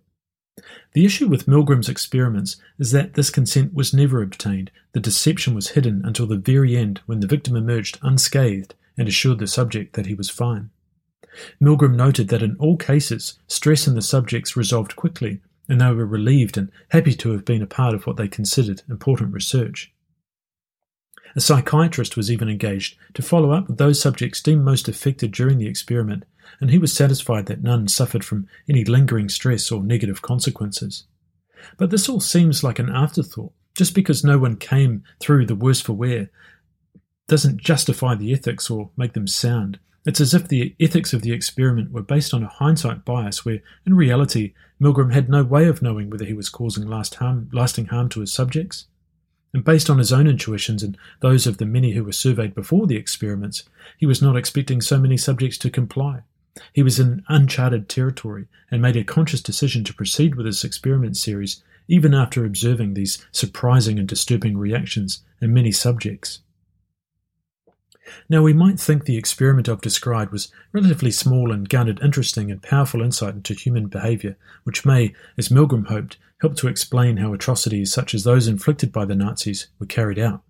The 0.93 1.05
issue 1.05 1.27
with 1.27 1.47
Milgram's 1.47 1.89
experiments 1.89 2.57
is 2.77 2.91
that 2.91 3.13
this 3.13 3.29
consent 3.29 3.73
was 3.73 3.93
never 3.93 4.21
obtained. 4.21 4.71
The 4.91 4.99
deception 4.99 5.55
was 5.55 5.69
hidden 5.69 6.03
until 6.03 6.27
the 6.27 6.37
very 6.37 6.75
end 6.75 7.01
when 7.05 7.21
the 7.21 7.27
victim 7.27 7.55
emerged 7.55 7.97
unscathed 8.01 8.75
and 8.97 9.07
assured 9.07 9.39
the 9.39 9.47
subject 9.47 9.93
that 9.93 10.05
he 10.05 10.13
was 10.13 10.29
fine. 10.29 10.69
Milgram 11.61 11.95
noted 11.95 12.27
that 12.29 12.43
in 12.43 12.55
all 12.57 12.77
cases, 12.77 13.37
stress 13.47 13.87
in 13.87 13.95
the 13.95 14.01
subjects 14.01 14.57
resolved 14.57 14.95
quickly, 14.95 15.41
and 15.67 15.79
they 15.79 15.91
were 15.91 16.05
relieved 16.05 16.57
and 16.57 16.71
happy 16.89 17.13
to 17.13 17.31
have 17.31 17.45
been 17.45 17.61
a 17.61 17.67
part 17.67 17.93
of 17.93 18.07
what 18.07 18.17
they 18.17 18.27
considered 18.27 18.81
important 18.89 19.33
research. 19.33 19.91
A 21.35 21.41
psychiatrist 21.41 22.17
was 22.17 22.31
even 22.31 22.49
engaged 22.49 22.97
to 23.13 23.21
follow 23.21 23.51
up 23.51 23.67
with 23.67 23.77
those 23.77 24.01
subjects 24.01 24.41
deemed 24.41 24.65
most 24.65 24.87
affected 24.87 25.31
during 25.31 25.59
the 25.59 25.67
experiment, 25.67 26.25
and 26.59 26.71
he 26.71 26.79
was 26.79 26.91
satisfied 26.91 27.45
that 27.45 27.61
none 27.61 27.87
suffered 27.87 28.25
from 28.25 28.47
any 28.67 28.83
lingering 28.83 29.29
stress 29.29 29.71
or 29.71 29.83
negative 29.83 30.21
consequences. 30.21 31.03
But 31.77 31.91
this 31.91 32.09
all 32.09 32.19
seems 32.19 32.63
like 32.63 32.79
an 32.79 32.89
afterthought. 32.89 33.53
Just 33.75 33.93
because 33.93 34.23
no 34.23 34.37
one 34.37 34.57
came 34.57 35.03
through 35.19 35.45
the 35.45 35.55
worse 35.55 35.79
for 35.79 35.93
wear 35.93 36.29
doesn't 37.27 37.61
justify 37.61 38.15
the 38.15 38.33
ethics 38.33 38.69
or 38.69 38.89
make 38.97 39.13
them 39.13 39.27
sound. 39.27 39.79
It's 40.09 40.19
as 40.19 40.33
if 40.33 40.47
the 40.47 40.75
ethics 40.79 41.13
of 41.13 41.21
the 41.21 41.33
experiment 41.33 41.91
were 41.91 42.01
based 42.01 42.33
on 42.33 42.41
a 42.41 42.47
hindsight 42.47 43.05
bias 43.05 43.45
where, 43.45 43.61
in 43.85 43.93
reality, 43.93 44.55
Milgram 44.81 45.13
had 45.13 45.29
no 45.29 45.43
way 45.43 45.67
of 45.67 45.83
knowing 45.83 46.09
whether 46.09 46.25
he 46.25 46.33
was 46.33 46.49
causing 46.49 46.87
last 46.87 47.13
harm, 47.13 47.47
lasting 47.53 47.85
harm 47.85 48.09
to 48.09 48.21
his 48.21 48.33
subjects. 48.33 48.87
And 49.53 49.63
based 49.63 49.87
on 49.87 49.99
his 49.99 50.11
own 50.11 50.25
intuitions 50.25 50.81
and 50.81 50.97
those 51.19 51.45
of 51.45 51.59
the 51.59 51.65
many 51.67 51.91
who 51.91 52.03
were 52.03 52.11
surveyed 52.11 52.55
before 52.55 52.87
the 52.87 52.95
experiments, 52.95 53.69
he 53.99 54.07
was 54.07 54.19
not 54.19 54.35
expecting 54.35 54.81
so 54.81 54.97
many 54.97 55.15
subjects 55.15 55.59
to 55.59 55.69
comply. 55.69 56.21
He 56.73 56.81
was 56.81 56.99
in 56.99 57.23
uncharted 57.29 57.87
territory 57.87 58.47
and 58.71 58.81
made 58.81 58.97
a 58.97 59.03
conscious 59.03 59.41
decision 59.41 59.83
to 59.83 59.93
proceed 59.93 60.33
with 60.33 60.47
his 60.47 60.63
experiment 60.63 61.17
series 61.17 61.61
even 61.87 62.15
after 62.15 62.45
observing 62.45 62.95
these 62.95 63.23
surprising 63.31 63.99
and 63.99 64.07
disturbing 64.07 64.57
reactions 64.57 65.21
in 65.39 65.53
many 65.53 65.71
subjects. 65.71 66.39
Now, 68.29 68.41
we 68.41 68.53
might 68.53 68.79
think 68.79 69.05
the 69.05 69.17
experiment 69.17 69.69
I've 69.69 69.81
described 69.81 70.31
was 70.31 70.51
relatively 70.71 71.11
small 71.11 71.51
and 71.51 71.67
garnered 71.67 72.01
interesting 72.01 72.51
and 72.51 72.61
powerful 72.61 73.01
insight 73.01 73.35
into 73.35 73.53
human 73.53 73.87
behaviour, 73.87 74.37
which 74.63 74.85
may, 74.85 75.13
as 75.37 75.49
Milgram 75.49 75.87
hoped, 75.87 76.17
help 76.41 76.55
to 76.57 76.67
explain 76.67 77.17
how 77.17 77.33
atrocities 77.33 77.93
such 77.93 78.13
as 78.13 78.23
those 78.23 78.47
inflicted 78.47 78.91
by 78.91 79.05
the 79.05 79.15
Nazis 79.15 79.67
were 79.79 79.85
carried 79.85 80.19
out. 80.19 80.41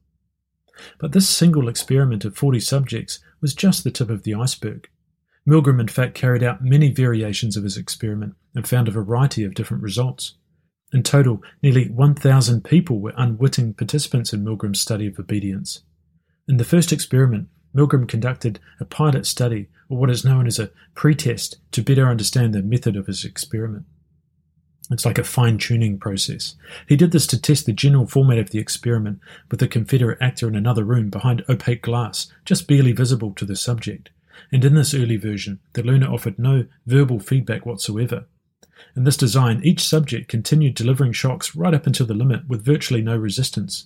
But 0.98 1.12
this 1.12 1.28
single 1.28 1.68
experiment 1.68 2.26
of 2.26 2.38
40 2.38 2.60
subjects 2.60 3.20
was 3.42 3.54
just 3.54 3.84
the 3.84 3.92
tip 3.92 4.10
of 4.10 4.24
the 4.24 4.36
iceberg. 4.36 4.90
Milgram, 5.48 5.80
in 5.80 5.88
fact, 5.88 6.14
carried 6.14 6.44
out 6.44 6.64
many 6.64 6.92
variations 6.92 7.58
of 7.58 7.64
his 7.64 7.78
experiment 7.78 8.36
and 8.56 8.68
found 8.68 8.88
a 8.88 8.92
variety 8.92 9.44
of 9.44 9.56
different 9.56 9.84
results. 9.84 10.36
In 10.94 11.04
total, 11.04 11.42
nearly 11.62 11.90
1,000 11.90 12.64
people 12.64 13.00
were 13.00 13.14
unwitting 13.18 13.74
participants 13.74 14.34
in 14.34 14.44
Milgram's 14.44 14.82
study 14.82 15.08
of 15.08 15.20
obedience. 15.20 15.82
In 16.50 16.58
the 16.58 16.64
first 16.64 16.92
experiment, 16.92 17.48
Milgram 17.76 18.08
conducted 18.08 18.60
a 18.80 18.86
pilot 18.86 19.28
study, 19.28 19.68
or 19.88 20.00
what 20.00 20.10
is 20.10 20.26
known 20.26 20.48
as 20.48 20.58
a 20.58 20.72
pretest, 20.96 21.58
to 21.74 21.84
better 21.84 22.10
understand 22.10 22.56
the 22.56 22.64
method 22.64 22.96
of 22.96 23.06
his 23.06 23.24
experiment. 23.24 23.86
It's 24.90 25.06
like 25.06 25.20
a 25.20 25.24
fine 25.24 25.60
tuning 25.60 26.00
process. 26.00 26.56
He 26.88 26.96
did 26.96 27.12
this 27.12 27.28
to 27.28 27.40
test 27.40 27.68
the 27.68 27.72
general 27.72 28.08
format 28.08 28.40
of 28.40 28.50
the 28.50 28.58
experiment 28.58 29.20
with 29.52 29.60
the 29.60 29.68
Confederate 29.68 30.18
actor 30.20 30.48
in 30.48 30.56
another 30.56 30.84
room 30.84 31.12
behind 31.12 31.46
opaque 31.48 31.84
glass, 31.84 32.34
just 32.46 32.68
barely 32.68 32.94
visible 32.94 33.32
to 33.34 33.46
the 33.46 33.56
subject. 33.56 34.10
And 34.52 34.66
in 34.66 34.74
this 34.74 34.96
early 34.96 35.18
version, 35.18 35.60
the 35.74 35.84
learner 35.84 36.08
offered 36.08 36.40
no 36.40 36.66
verbal 36.88 37.20
feedback 37.20 37.68
whatsoever. 37.68 38.26
In 38.96 39.04
this 39.04 39.18
design, 39.18 39.62
each 39.64 39.86
subject 39.86 40.28
continued 40.28 40.74
delivering 40.74 41.12
shocks 41.12 41.56
right 41.56 41.76
up 41.76 41.86
until 41.86 42.08
the 42.08 42.16
limit 42.16 42.48
with 42.48 42.66
virtually 42.66 43.04
no 43.04 43.16
resistance. 43.16 43.86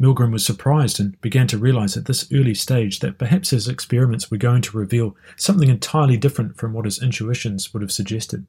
Milgram 0.00 0.32
was 0.32 0.44
surprised 0.44 1.00
and 1.00 1.20
began 1.20 1.46
to 1.48 1.58
realize 1.58 1.96
at 1.96 2.06
this 2.06 2.28
early 2.32 2.54
stage 2.54 3.00
that 3.00 3.18
perhaps 3.18 3.50
his 3.50 3.68
experiments 3.68 4.30
were 4.30 4.36
going 4.36 4.62
to 4.62 4.78
reveal 4.78 5.16
something 5.36 5.68
entirely 5.68 6.16
different 6.16 6.56
from 6.56 6.72
what 6.72 6.84
his 6.84 7.02
intuitions 7.02 7.72
would 7.72 7.82
have 7.82 7.92
suggested. 7.92 8.46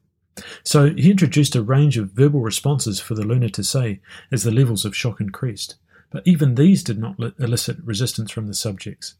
So 0.62 0.94
he 0.94 1.10
introduced 1.10 1.56
a 1.56 1.62
range 1.62 1.96
of 1.96 2.12
verbal 2.12 2.40
responses 2.40 3.00
for 3.00 3.14
the 3.14 3.26
learner 3.26 3.48
to 3.50 3.64
say 3.64 4.00
as 4.30 4.44
the 4.44 4.52
levels 4.52 4.84
of 4.84 4.96
shock 4.96 5.20
increased, 5.20 5.76
but 6.10 6.22
even 6.26 6.54
these 6.54 6.82
did 6.82 6.98
not 6.98 7.18
elicit 7.38 7.78
resistance 7.84 8.30
from 8.30 8.46
the 8.46 8.54
subjects. 8.54 9.16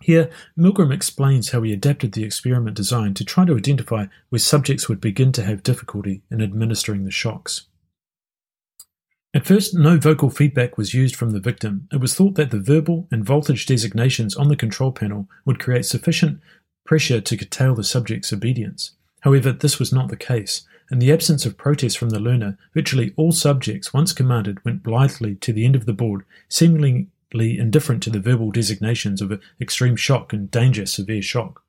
Here, 0.00 0.28
Milgram 0.58 0.92
explains 0.92 1.50
how 1.50 1.62
he 1.62 1.72
adapted 1.72 2.12
the 2.12 2.24
experiment 2.24 2.76
design 2.76 3.14
to 3.14 3.24
try 3.24 3.44
to 3.44 3.56
identify 3.56 4.06
where 4.28 4.40
subjects 4.40 4.88
would 4.88 5.00
begin 5.00 5.30
to 5.32 5.44
have 5.44 5.62
difficulty 5.62 6.22
in 6.30 6.42
administering 6.42 7.04
the 7.04 7.12
shocks. 7.12 7.66
At 9.34 9.46
first, 9.46 9.74
no 9.74 9.98
vocal 9.98 10.30
feedback 10.30 10.78
was 10.78 10.94
used 10.94 11.16
from 11.16 11.30
the 11.30 11.40
victim. 11.40 11.88
It 11.92 12.00
was 12.00 12.14
thought 12.14 12.36
that 12.36 12.52
the 12.52 12.60
verbal 12.60 13.08
and 13.10 13.24
voltage 13.24 13.66
designations 13.66 14.36
on 14.36 14.46
the 14.46 14.54
control 14.54 14.92
panel 14.92 15.28
would 15.44 15.58
create 15.58 15.86
sufficient 15.86 16.40
pressure 16.86 17.20
to 17.20 17.36
curtail 17.36 17.74
the 17.74 17.82
subject's 17.82 18.32
obedience. 18.32 18.92
However, 19.22 19.50
this 19.50 19.80
was 19.80 19.92
not 19.92 20.08
the 20.08 20.16
case. 20.16 20.64
In 20.92 21.00
the 21.00 21.10
absence 21.10 21.44
of 21.44 21.56
protest 21.56 21.98
from 21.98 22.10
the 22.10 22.20
learner, 22.20 22.56
virtually 22.74 23.12
all 23.16 23.32
subjects, 23.32 23.92
once 23.92 24.12
commanded, 24.12 24.64
went 24.64 24.84
blithely 24.84 25.34
to 25.36 25.52
the 25.52 25.64
end 25.64 25.74
of 25.74 25.86
the 25.86 25.92
board, 25.92 26.24
seemingly 26.48 27.08
indifferent 27.32 28.04
to 28.04 28.10
the 28.10 28.20
verbal 28.20 28.52
designations 28.52 29.20
of 29.20 29.40
extreme 29.60 29.96
shock 29.96 30.32
and 30.32 30.50
danger 30.50 30.86
severe 30.86 31.22
shock. 31.22 31.62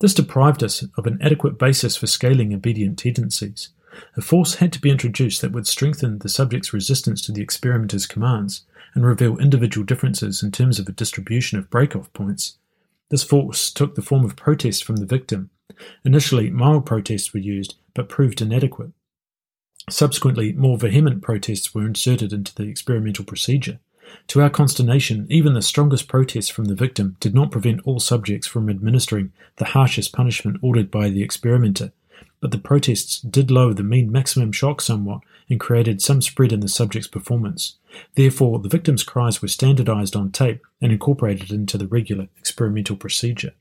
This 0.00 0.14
deprived 0.14 0.64
us 0.64 0.84
of 0.98 1.06
an 1.06 1.18
adequate 1.20 1.58
basis 1.58 1.96
for 1.96 2.08
scaling 2.08 2.52
obedient 2.52 2.98
tendencies. 2.98 3.68
A 4.16 4.20
force 4.20 4.56
had 4.56 4.72
to 4.72 4.80
be 4.80 4.90
introduced 4.90 5.40
that 5.40 5.52
would 5.52 5.66
strengthen 5.66 6.18
the 6.18 6.28
subject's 6.28 6.72
resistance 6.72 7.22
to 7.22 7.32
the 7.32 7.42
experimenter's 7.42 8.06
commands 8.06 8.64
and 8.94 9.04
reveal 9.04 9.38
individual 9.38 9.84
differences 9.84 10.42
in 10.42 10.52
terms 10.52 10.78
of 10.78 10.88
a 10.88 10.92
distribution 10.92 11.58
of 11.58 11.70
break-off 11.70 12.12
points. 12.12 12.58
This 13.10 13.22
force 13.22 13.70
took 13.70 13.94
the 13.94 14.02
form 14.02 14.24
of 14.24 14.36
protest 14.36 14.84
from 14.84 14.96
the 14.96 15.06
victim. 15.06 15.50
Initially, 16.04 16.50
mild 16.50 16.86
protests 16.86 17.32
were 17.32 17.40
used, 17.40 17.76
but 17.94 18.08
proved 18.08 18.40
inadequate. 18.40 18.90
Subsequently, 19.90 20.52
more 20.52 20.78
vehement 20.78 21.22
protests 21.22 21.74
were 21.74 21.86
inserted 21.86 22.32
into 22.32 22.54
the 22.54 22.64
experimental 22.64 23.24
procedure. 23.24 23.78
To 24.28 24.40
our 24.40 24.50
consternation, 24.50 25.26
even 25.28 25.54
the 25.54 25.62
strongest 25.62 26.08
protests 26.08 26.48
from 26.48 26.66
the 26.66 26.74
victim 26.74 27.16
did 27.20 27.34
not 27.34 27.50
prevent 27.50 27.80
all 27.84 28.00
subjects 28.00 28.46
from 28.46 28.70
administering 28.70 29.32
the 29.56 29.66
harshest 29.66 30.12
punishment 30.12 30.58
ordered 30.62 30.90
by 30.90 31.10
the 31.10 31.22
experimenter, 31.22 31.92
but 32.40 32.50
the 32.50 32.58
protests 32.58 33.20
did 33.20 33.50
lower 33.50 33.72
the 33.72 33.82
mean 33.82 34.12
maximum 34.12 34.52
shock 34.52 34.80
somewhat 34.80 35.20
and 35.48 35.60
created 35.60 36.02
some 36.02 36.22
spread 36.22 36.52
in 36.52 36.60
the 36.60 36.68
subject's 36.68 37.08
performance. 37.08 37.76
Therefore, 38.14 38.58
the 38.58 38.68
victim's 38.68 39.02
cries 39.02 39.40
were 39.40 39.48
standardized 39.48 40.16
on 40.16 40.30
tape 40.30 40.62
and 40.80 40.92
incorporated 40.92 41.50
into 41.50 41.78
the 41.78 41.86
regular 41.86 42.28
experimental 42.38 42.96
procedure. 42.96 43.52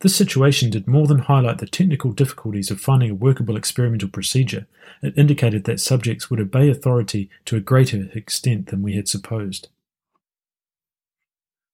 This 0.00 0.16
situation 0.16 0.70
did 0.70 0.86
more 0.86 1.06
than 1.06 1.20
highlight 1.20 1.58
the 1.58 1.66
technical 1.66 2.12
difficulties 2.12 2.70
of 2.70 2.80
finding 2.80 3.10
a 3.10 3.14
workable 3.14 3.56
experimental 3.56 4.08
procedure. 4.08 4.66
It 5.02 5.16
indicated 5.16 5.64
that 5.64 5.80
subjects 5.80 6.28
would 6.28 6.40
obey 6.40 6.68
authority 6.68 7.30
to 7.44 7.56
a 7.56 7.60
greater 7.60 8.08
extent 8.14 8.66
than 8.66 8.82
we 8.82 8.94
had 8.94 9.08
supposed. 9.08 9.68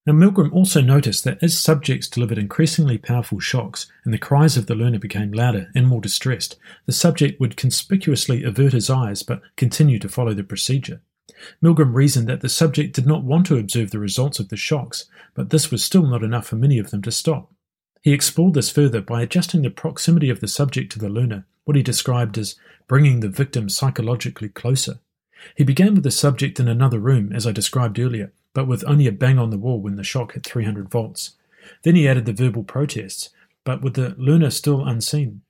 Now, 0.04 0.14
Milgram 0.14 0.52
also 0.52 0.80
noticed 0.80 1.22
that 1.24 1.40
as 1.42 1.56
subjects 1.56 2.08
delivered 2.08 2.38
increasingly 2.38 2.98
powerful 2.98 3.38
shocks 3.38 3.86
and 4.04 4.12
the 4.12 4.18
cries 4.18 4.56
of 4.56 4.66
the 4.66 4.74
learner 4.74 4.98
became 4.98 5.30
louder 5.30 5.70
and 5.76 5.86
more 5.86 6.00
distressed, 6.00 6.56
the 6.86 6.92
subject 6.92 7.40
would 7.40 7.56
conspicuously 7.56 8.42
avert 8.42 8.72
his 8.72 8.90
eyes 8.90 9.22
but 9.22 9.42
continue 9.56 10.00
to 10.00 10.08
follow 10.08 10.34
the 10.34 10.42
procedure. 10.42 11.00
Milgram 11.62 11.94
reasoned 11.94 12.28
that 12.28 12.40
the 12.40 12.48
subject 12.48 12.96
did 12.96 13.06
not 13.06 13.22
want 13.22 13.46
to 13.46 13.58
observe 13.58 13.92
the 13.92 14.00
results 14.00 14.40
of 14.40 14.48
the 14.48 14.56
shocks, 14.56 15.06
but 15.34 15.50
this 15.50 15.70
was 15.70 15.84
still 15.84 16.04
not 16.04 16.24
enough 16.24 16.46
for 16.46 16.56
many 16.56 16.78
of 16.78 16.90
them 16.90 17.02
to 17.02 17.12
stop. 17.12 17.52
He 18.02 18.12
explored 18.12 18.54
this 18.54 18.70
further 18.70 19.00
by 19.00 19.22
adjusting 19.22 19.62
the 19.62 19.70
proximity 19.70 20.30
of 20.30 20.40
the 20.40 20.48
subject 20.48 20.90
to 20.92 20.98
the 20.98 21.08
learner, 21.08 21.46
what 21.64 21.76
he 21.76 21.82
described 21.82 22.36
as 22.38 22.56
bringing 22.88 23.20
the 23.20 23.28
victim 23.28 23.68
psychologically 23.68 24.48
closer. 24.48 24.98
He 25.56 25.62
began 25.62 25.94
with 25.94 26.02
the 26.02 26.10
subject 26.10 26.58
in 26.58 26.66
another 26.66 26.98
room, 26.98 27.32
as 27.32 27.46
I 27.46 27.52
described 27.52 28.00
earlier, 28.00 28.32
but 28.54 28.66
with 28.66 28.84
only 28.86 29.06
a 29.06 29.12
bang 29.12 29.38
on 29.38 29.50
the 29.50 29.58
wall 29.58 29.80
when 29.80 29.96
the 29.96 30.04
shock 30.04 30.34
hit 30.34 30.44
300 30.44 30.90
volts. 30.90 31.32
Then 31.82 31.94
he 31.94 32.08
added 32.08 32.26
the 32.26 32.32
verbal 32.32 32.64
protests, 32.64 33.30
but 33.64 33.82
with 33.82 33.94
the 33.94 34.14
learner 34.18 34.50
still 34.50 34.84
unseen. 34.84 35.42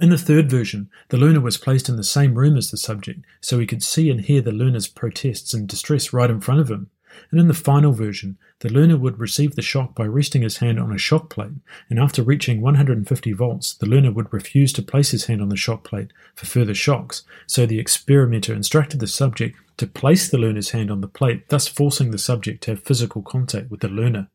In 0.00 0.10
the 0.10 0.18
third 0.18 0.50
version, 0.50 0.90
the 1.08 1.16
learner 1.16 1.40
was 1.40 1.56
placed 1.56 1.88
in 1.88 1.96
the 1.96 2.04
same 2.04 2.34
room 2.34 2.56
as 2.56 2.70
the 2.70 2.76
subject, 2.76 3.24
so 3.40 3.58
he 3.58 3.66
could 3.66 3.82
see 3.82 4.10
and 4.10 4.20
hear 4.20 4.42
the 4.42 4.52
learner's 4.52 4.88
protests 4.88 5.54
and 5.54 5.66
distress 5.66 6.12
right 6.12 6.30
in 6.30 6.40
front 6.40 6.60
of 6.60 6.70
him. 6.70 6.90
And 7.30 7.40
in 7.40 7.48
the 7.48 7.54
final 7.54 7.92
version, 7.92 8.38
the 8.60 8.72
learner 8.72 8.96
would 8.96 9.18
receive 9.18 9.54
the 9.54 9.62
shock 9.62 9.94
by 9.94 10.06
resting 10.06 10.42
his 10.42 10.58
hand 10.58 10.78
on 10.78 10.92
a 10.92 10.98
shock 10.98 11.28
plate, 11.30 11.52
and 11.90 11.98
after 11.98 12.22
reaching 12.22 12.60
150 12.60 13.32
volts, 13.32 13.74
the 13.74 13.86
learner 13.86 14.10
would 14.10 14.32
refuse 14.32 14.72
to 14.74 14.82
place 14.82 15.10
his 15.10 15.26
hand 15.26 15.42
on 15.42 15.48
the 15.48 15.56
shock 15.56 15.84
plate 15.84 16.12
for 16.34 16.46
further 16.46 16.74
shocks, 16.74 17.24
so 17.46 17.66
the 17.66 17.78
experimenter 17.78 18.54
instructed 18.54 19.00
the 19.00 19.06
subject 19.06 19.58
to 19.76 19.86
place 19.86 20.28
the 20.28 20.38
learner's 20.38 20.70
hand 20.70 20.90
on 20.90 21.00
the 21.00 21.08
plate, 21.08 21.48
thus 21.48 21.68
forcing 21.68 22.10
the 22.10 22.18
subject 22.18 22.62
to 22.62 22.72
have 22.72 22.82
physical 22.82 23.22
contact 23.22 23.70
with 23.70 23.80
the 23.80 23.88
learner. 23.88 24.28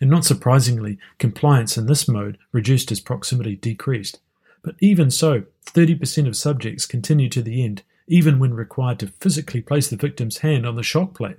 And 0.00 0.10
not 0.10 0.24
surprisingly, 0.24 0.98
compliance 1.18 1.76
in 1.76 1.86
this 1.86 2.08
mode 2.08 2.38
reduced 2.52 2.90
as 2.90 3.00
proximity 3.00 3.56
decreased. 3.56 4.18
But 4.62 4.74
even 4.80 5.10
so, 5.10 5.44
30% 5.66 6.26
of 6.26 6.36
subjects 6.36 6.86
continued 6.86 7.32
to 7.32 7.42
the 7.42 7.64
end, 7.64 7.82
even 8.08 8.38
when 8.38 8.52
required 8.54 8.98
to 8.98 9.12
physically 9.20 9.60
place 9.60 9.88
the 9.88 9.96
victim's 9.96 10.38
hand 10.38 10.66
on 10.66 10.74
the 10.74 10.82
shock 10.82 11.14
plate. 11.14 11.36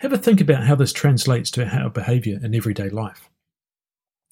Have 0.00 0.14
a 0.14 0.18
think 0.18 0.40
about 0.40 0.64
how 0.64 0.76
this 0.76 0.94
translates 0.94 1.50
to 1.50 1.68
our 1.68 1.90
behaviour 1.90 2.40
in 2.42 2.54
everyday 2.54 2.88
life. 2.88 3.28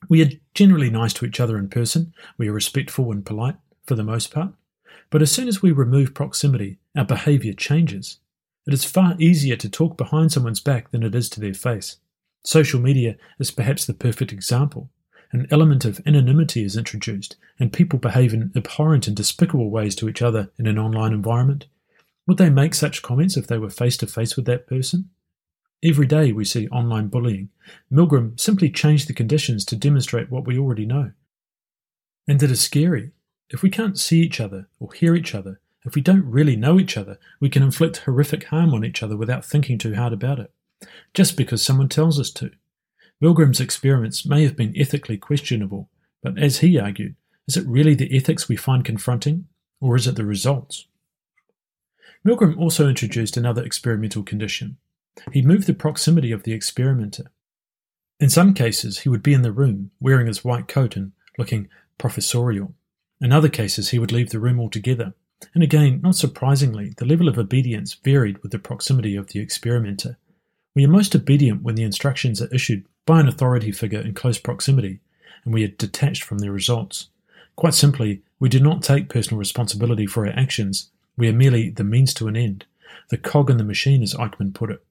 We 0.09 0.23
are 0.23 0.31
generally 0.55 0.89
nice 0.89 1.13
to 1.15 1.27
each 1.27 1.41
other 1.41 1.59
in 1.59 1.69
person, 1.69 2.15
we 2.39 2.49
are 2.49 2.55
respectful 2.55 3.13
and 3.13 3.25
polite, 3.25 3.57
for 3.87 3.95
the 3.95 4.03
most 4.03 4.33
part. 4.33 4.55
But 5.11 5.21
as 5.21 5.31
soon 5.31 5.47
as 5.47 5.61
we 5.61 5.73
remove 5.73 6.15
proximity, 6.15 6.79
our 6.97 7.05
behaviour 7.05 7.53
changes. 7.53 8.19
It 8.67 8.73
is 8.73 8.87
far 8.87 9.15
easier 9.19 9.57
to 9.57 9.69
talk 9.69 9.99
behind 9.99 10.33
someone's 10.33 10.61
back 10.61 10.91
than 10.91 11.03
it 11.03 11.15
is 11.15 11.29
to 11.31 11.41
their 11.41 11.53
face. 11.53 11.99
Social 12.47 12.81
media 12.81 13.17
is 13.39 13.51
perhaps 13.51 13.85
the 13.85 13.93
perfect 13.93 14.33
example. 14.33 14.89
An 15.33 15.47
element 15.51 15.85
of 15.85 16.01
anonymity 16.07 16.65
is 16.65 16.79
introduced, 16.79 17.37
and 17.61 17.75
people 17.75 17.99
behave 17.99 18.33
in 18.33 18.53
abhorrent 18.57 19.07
and 19.07 19.15
despicable 19.15 19.71
ways 19.71 19.95
to 19.97 20.09
each 20.09 20.23
other 20.23 20.51
in 20.59 20.67
an 20.67 20.79
online 20.79 21.13
environment. 21.13 21.67
Would 22.27 22.39
they 22.39 22.49
make 22.49 22.73
such 22.73 23.03
comments 23.03 23.37
if 23.37 23.47
they 23.47 23.59
were 23.59 23.69
face 23.69 23.99
to 23.99 24.07
face 24.07 24.35
with 24.35 24.47
that 24.47 24.67
person? 24.67 25.11
Every 25.83 26.07
day 26.07 26.33
we 26.33 26.45
see 26.45 26.67
online 26.69 27.07
bullying. 27.07 27.51
Milgram 27.93 28.39
simply 28.39 28.69
changed 28.69 29.09
the 29.09 29.15
conditions 29.15 29.65
to 29.67 29.77
demonstrate 29.77 30.31
what 30.31 30.45
we 30.45 30.59
already 30.59 30.85
know. 30.85 31.13
And 32.27 32.43
it 32.43 32.51
is 32.51 32.61
scary. 32.61 33.13
If 33.51 33.63
we 33.63 33.71
can't 33.71 33.99
see 33.99 34.21
each 34.21 34.41
other 34.41 34.69
or 34.81 34.93
hear 34.93 35.15
each 35.15 35.35
other, 35.35 35.61
if 35.85 35.95
we 35.95 36.03
don't 36.03 36.25
really 36.25 36.57
know 36.57 36.81
each 36.81 36.97
other, 36.97 37.19
we 37.39 37.49
can 37.49 37.63
inflict 37.63 37.99
horrific 37.99 38.45
harm 38.45 38.75
on 38.75 38.85
each 38.85 39.03
other 39.03 39.17
without 39.17 39.45
thinking 39.45 39.79
too 39.79 39.95
hard 39.95 40.13
about 40.13 40.41
it, 40.41 40.53
just 41.15 41.37
because 41.37 41.63
someone 41.63 41.89
tells 41.89 42.19
us 42.19 42.31
to. 42.33 42.51
Milgram's 43.23 43.61
experiments 43.61 44.27
may 44.27 44.43
have 44.43 44.57
been 44.57 44.77
ethically 44.77 45.17
questionable, 45.17 45.89
but 46.23 46.37
as 46.39 46.59
he 46.59 46.79
argued, 46.79 47.15
is 47.47 47.57
it 47.57 47.67
really 47.67 47.95
the 47.95 48.15
ethics 48.15 48.49
we 48.49 48.57
find 48.57 48.85
confronting, 48.85 49.47
or 49.81 49.97
is 49.97 50.07
it 50.09 50.17
the 50.17 50.25
results? 50.25 50.87
Milgram 52.27 52.59
also 52.59 52.89
introduced 52.89 53.37
another 53.37 53.65
experimental 53.65 54.25
condition. 54.25 54.77
He 55.33 55.43
moved 55.43 55.67
the 55.67 55.75
proximity 55.75 56.33
of 56.33 56.43
the 56.43 56.53
experimenter. 56.53 57.31
In 58.21 58.31
some 58.31 58.55
cases, 58.55 59.01
he 59.01 59.09
would 59.09 59.23
be 59.23 59.35
in 59.35 59.43
the 59.43 59.53
room, 59.53 59.91
wearing 60.01 60.27
his 60.27 60.45
white 60.45 60.69
coat 60.69 60.97
and 60.97 61.13
looking 61.39 61.69
professorial. 61.99 62.75
In 63.21 63.33
other 63.33 63.49
cases, 63.49 63.91
he 63.91 63.99
would 63.99 64.13
leave 64.13 64.31
the 64.31 64.41
room 64.41 64.59
altogether. 64.59 65.15
And 65.55 65.63
again, 65.63 66.01
not 66.03 66.17
surprisingly, 66.17 66.95
the 66.97 67.05
level 67.05 67.29
of 67.29 67.39
obedience 67.39 67.95
varied 67.95 68.43
with 68.43 68.51
the 68.51 68.59
proximity 68.59 69.15
of 69.15 69.29
the 69.29 69.41
experimenter. 69.41 70.19
We 70.75 70.85
are 70.85 70.89
most 70.89 71.15
obedient 71.15 71.63
when 71.63 71.75
the 71.75 71.85
instructions 71.85 72.43
are 72.43 72.53
issued 72.53 72.85
by 73.07 73.21
an 73.21 73.29
authority 73.29 73.73
figure 73.73 74.01
in 74.01 74.15
close 74.15 74.39
proximity, 74.39 75.01
and 75.45 75.55
we 75.55 75.65
are 75.65 75.69
detached 75.69 76.25
from 76.25 76.39
their 76.39 76.53
results. 76.53 77.09
Quite 77.57 77.75
simply, 77.75 78.23
we 78.41 78.49
do 78.49 78.61
not 78.61 78.83
take 78.83 79.09
personal 79.09 79.39
responsibility 79.39 80.07
for 80.07 80.27
our 80.27 80.33
actions, 80.33 80.91
we 81.17 81.29
are 81.29 81.33
merely 81.33 81.71
the 81.71 81.85
means 81.85 82.15
to 82.15 82.29
an 82.29 82.37
end, 82.37 82.65
the 83.11 83.19
cog 83.19 83.51
in 83.51 83.57
the 83.57 83.65
machine, 83.65 84.03
as 84.03 84.15
Eichmann 84.15 84.55
put 84.55 84.71
it. 84.71 84.85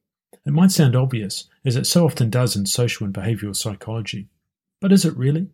It 0.46 0.52
might 0.52 0.70
sound 0.70 0.96
obvious, 0.96 1.44
as 1.64 1.76
it 1.76 1.86
so 1.86 2.04
often 2.04 2.30
does 2.30 2.56
in 2.56 2.66
social 2.66 3.04
and 3.04 3.14
behavioral 3.14 3.56
psychology, 3.56 4.28
but 4.80 4.92
is 4.92 5.04
it 5.04 5.16
really? 5.16 5.48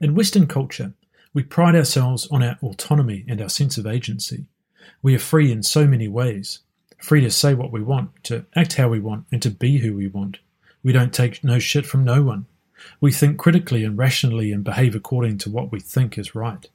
In 0.00 0.14
Western 0.14 0.46
culture, 0.46 0.92
we 1.32 1.42
pride 1.42 1.74
ourselves 1.74 2.28
on 2.30 2.42
our 2.42 2.58
autonomy 2.62 3.24
and 3.28 3.40
our 3.40 3.48
sense 3.48 3.78
of 3.78 3.86
agency. 3.86 4.46
We 5.02 5.14
are 5.14 5.20
free 5.20 5.50
in 5.52 5.62
so 5.62 5.86
many 5.86 6.08
ways 6.08 6.60
free 6.98 7.20
to 7.20 7.30
say 7.30 7.54
what 7.54 7.72
we 7.72 7.82
want, 7.82 8.10
to 8.24 8.44
act 8.54 8.74
how 8.74 8.88
we 8.88 9.00
want, 9.00 9.26
and 9.30 9.40
to 9.42 9.50
be 9.50 9.78
who 9.78 9.94
we 9.94 10.08
want. 10.08 10.38
We 10.82 10.92
don't 10.92 11.12
take 11.12 11.44
no 11.44 11.58
shit 11.58 11.86
from 11.86 12.04
no 12.04 12.22
one. 12.22 12.46
We 13.00 13.12
think 13.12 13.38
critically 13.38 13.84
and 13.84 13.98
rationally 13.98 14.52
and 14.52 14.64
behave 14.64 14.94
according 14.94 15.38
to 15.38 15.50
what 15.50 15.72
we 15.72 15.80
think 15.80 16.18
is 16.18 16.34
right. 16.34 16.68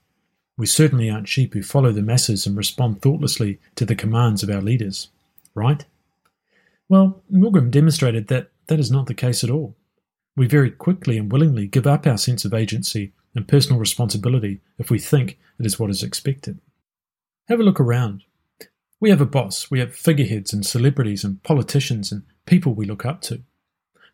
We 0.57 0.65
certainly 0.65 1.09
aren't 1.09 1.27
sheep 1.27 1.53
who 1.53 1.63
follow 1.63 1.91
the 1.91 2.01
masses 2.01 2.45
and 2.45 2.55
respond 2.55 3.01
thoughtlessly 3.01 3.59
to 3.75 3.85
the 3.85 3.95
commands 3.95 4.43
of 4.43 4.49
our 4.49 4.61
leaders, 4.61 5.09
right? 5.55 5.85
Well, 6.91 7.23
Milgram 7.31 7.71
demonstrated 7.71 8.27
that 8.27 8.51
that 8.67 8.77
is 8.77 8.91
not 8.91 9.05
the 9.05 9.13
case 9.13 9.45
at 9.45 9.49
all. 9.49 9.77
We 10.35 10.45
very 10.45 10.69
quickly 10.69 11.17
and 11.17 11.31
willingly 11.31 11.65
give 11.65 11.87
up 11.87 12.05
our 12.05 12.17
sense 12.17 12.43
of 12.43 12.53
agency 12.53 13.13
and 13.33 13.47
personal 13.47 13.79
responsibility 13.79 14.59
if 14.77 14.91
we 14.91 14.99
think 14.99 15.39
it 15.57 15.65
is 15.65 15.79
what 15.79 15.89
is 15.89 16.03
expected. 16.03 16.59
Have 17.47 17.61
a 17.61 17.63
look 17.63 17.79
around. 17.79 18.23
We 18.99 19.09
have 19.09 19.21
a 19.21 19.25
boss, 19.25 19.71
we 19.71 19.79
have 19.79 19.95
figureheads 19.95 20.51
and 20.51 20.65
celebrities 20.65 21.23
and 21.23 21.41
politicians 21.43 22.11
and 22.11 22.23
people 22.45 22.73
we 22.73 22.85
look 22.85 23.05
up 23.05 23.21
to. 23.21 23.41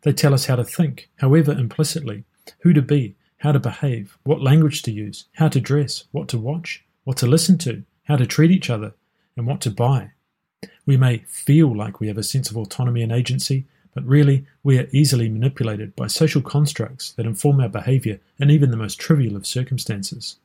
They 0.02 0.12
tell 0.12 0.32
us 0.32 0.46
how 0.46 0.54
to 0.54 0.64
think, 0.64 1.10
however 1.16 1.50
implicitly, 1.50 2.26
who 2.60 2.72
to 2.74 2.80
be, 2.80 3.16
how 3.38 3.50
to 3.50 3.58
behave, 3.58 4.16
what 4.22 4.40
language 4.40 4.82
to 4.82 4.92
use, 4.92 5.24
how 5.32 5.48
to 5.48 5.60
dress, 5.60 6.04
what 6.12 6.28
to 6.28 6.38
watch, 6.38 6.84
what 7.02 7.16
to 7.16 7.26
listen 7.26 7.58
to, 7.58 7.82
how 8.04 8.14
to 8.14 8.24
treat 8.24 8.52
each 8.52 8.70
other, 8.70 8.94
and 9.36 9.48
what 9.48 9.60
to 9.62 9.70
buy. 9.72 10.12
We 10.88 10.96
may 10.96 11.18
feel 11.28 11.76
like 11.76 12.00
we 12.00 12.08
have 12.08 12.16
a 12.16 12.22
sense 12.22 12.50
of 12.50 12.56
autonomy 12.56 13.02
and 13.02 13.12
agency, 13.12 13.66
but 13.92 14.06
really 14.06 14.46
we 14.62 14.78
are 14.78 14.88
easily 14.90 15.28
manipulated 15.28 15.94
by 15.94 16.06
social 16.06 16.40
constructs 16.40 17.12
that 17.12 17.26
inform 17.26 17.60
our 17.60 17.68
behavior 17.68 18.20
in 18.38 18.48
even 18.48 18.70
the 18.70 18.76
most 18.78 18.98
trivial 18.98 19.36
of 19.36 19.46
circumstances. 19.46 20.36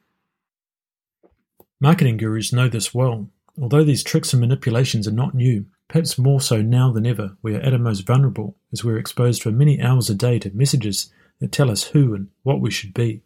Marketing 1.79 2.17
gurus 2.17 2.51
know 2.51 2.67
this 2.67 2.93
well. 2.93 3.29
Although 3.57 3.85
these 3.85 4.03
tricks 4.03 4.33
and 4.33 4.41
manipulations 4.41 5.07
are 5.07 5.13
not 5.13 5.33
new, 5.33 5.65
perhaps 5.87 6.17
more 6.17 6.41
so 6.41 6.61
now 6.61 6.91
than 6.91 7.05
ever, 7.05 7.37
we 7.41 7.55
are 7.55 7.61
at 7.61 7.71
our 7.71 7.79
most 7.79 8.01
vulnerable 8.01 8.57
as 8.73 8.83
we 8.83 8.91
are 8.91 8.99
exposed 8.99 9.41
for 9.41 9.51
many 9.51 9.81
hours 9.81 10.09
a 10.09 10.13
day 10.13 10.39
to 10.39 10.51
messages 10.53 11.09
that 11.39 11.53
tell 11.53 11.71
us 11.71 11.83
who 11.83 12.13
and 12.13 12.27
what 12.41 12.59
we 12.59 12.69
should 12.69 12.93
be. 12.93 13.21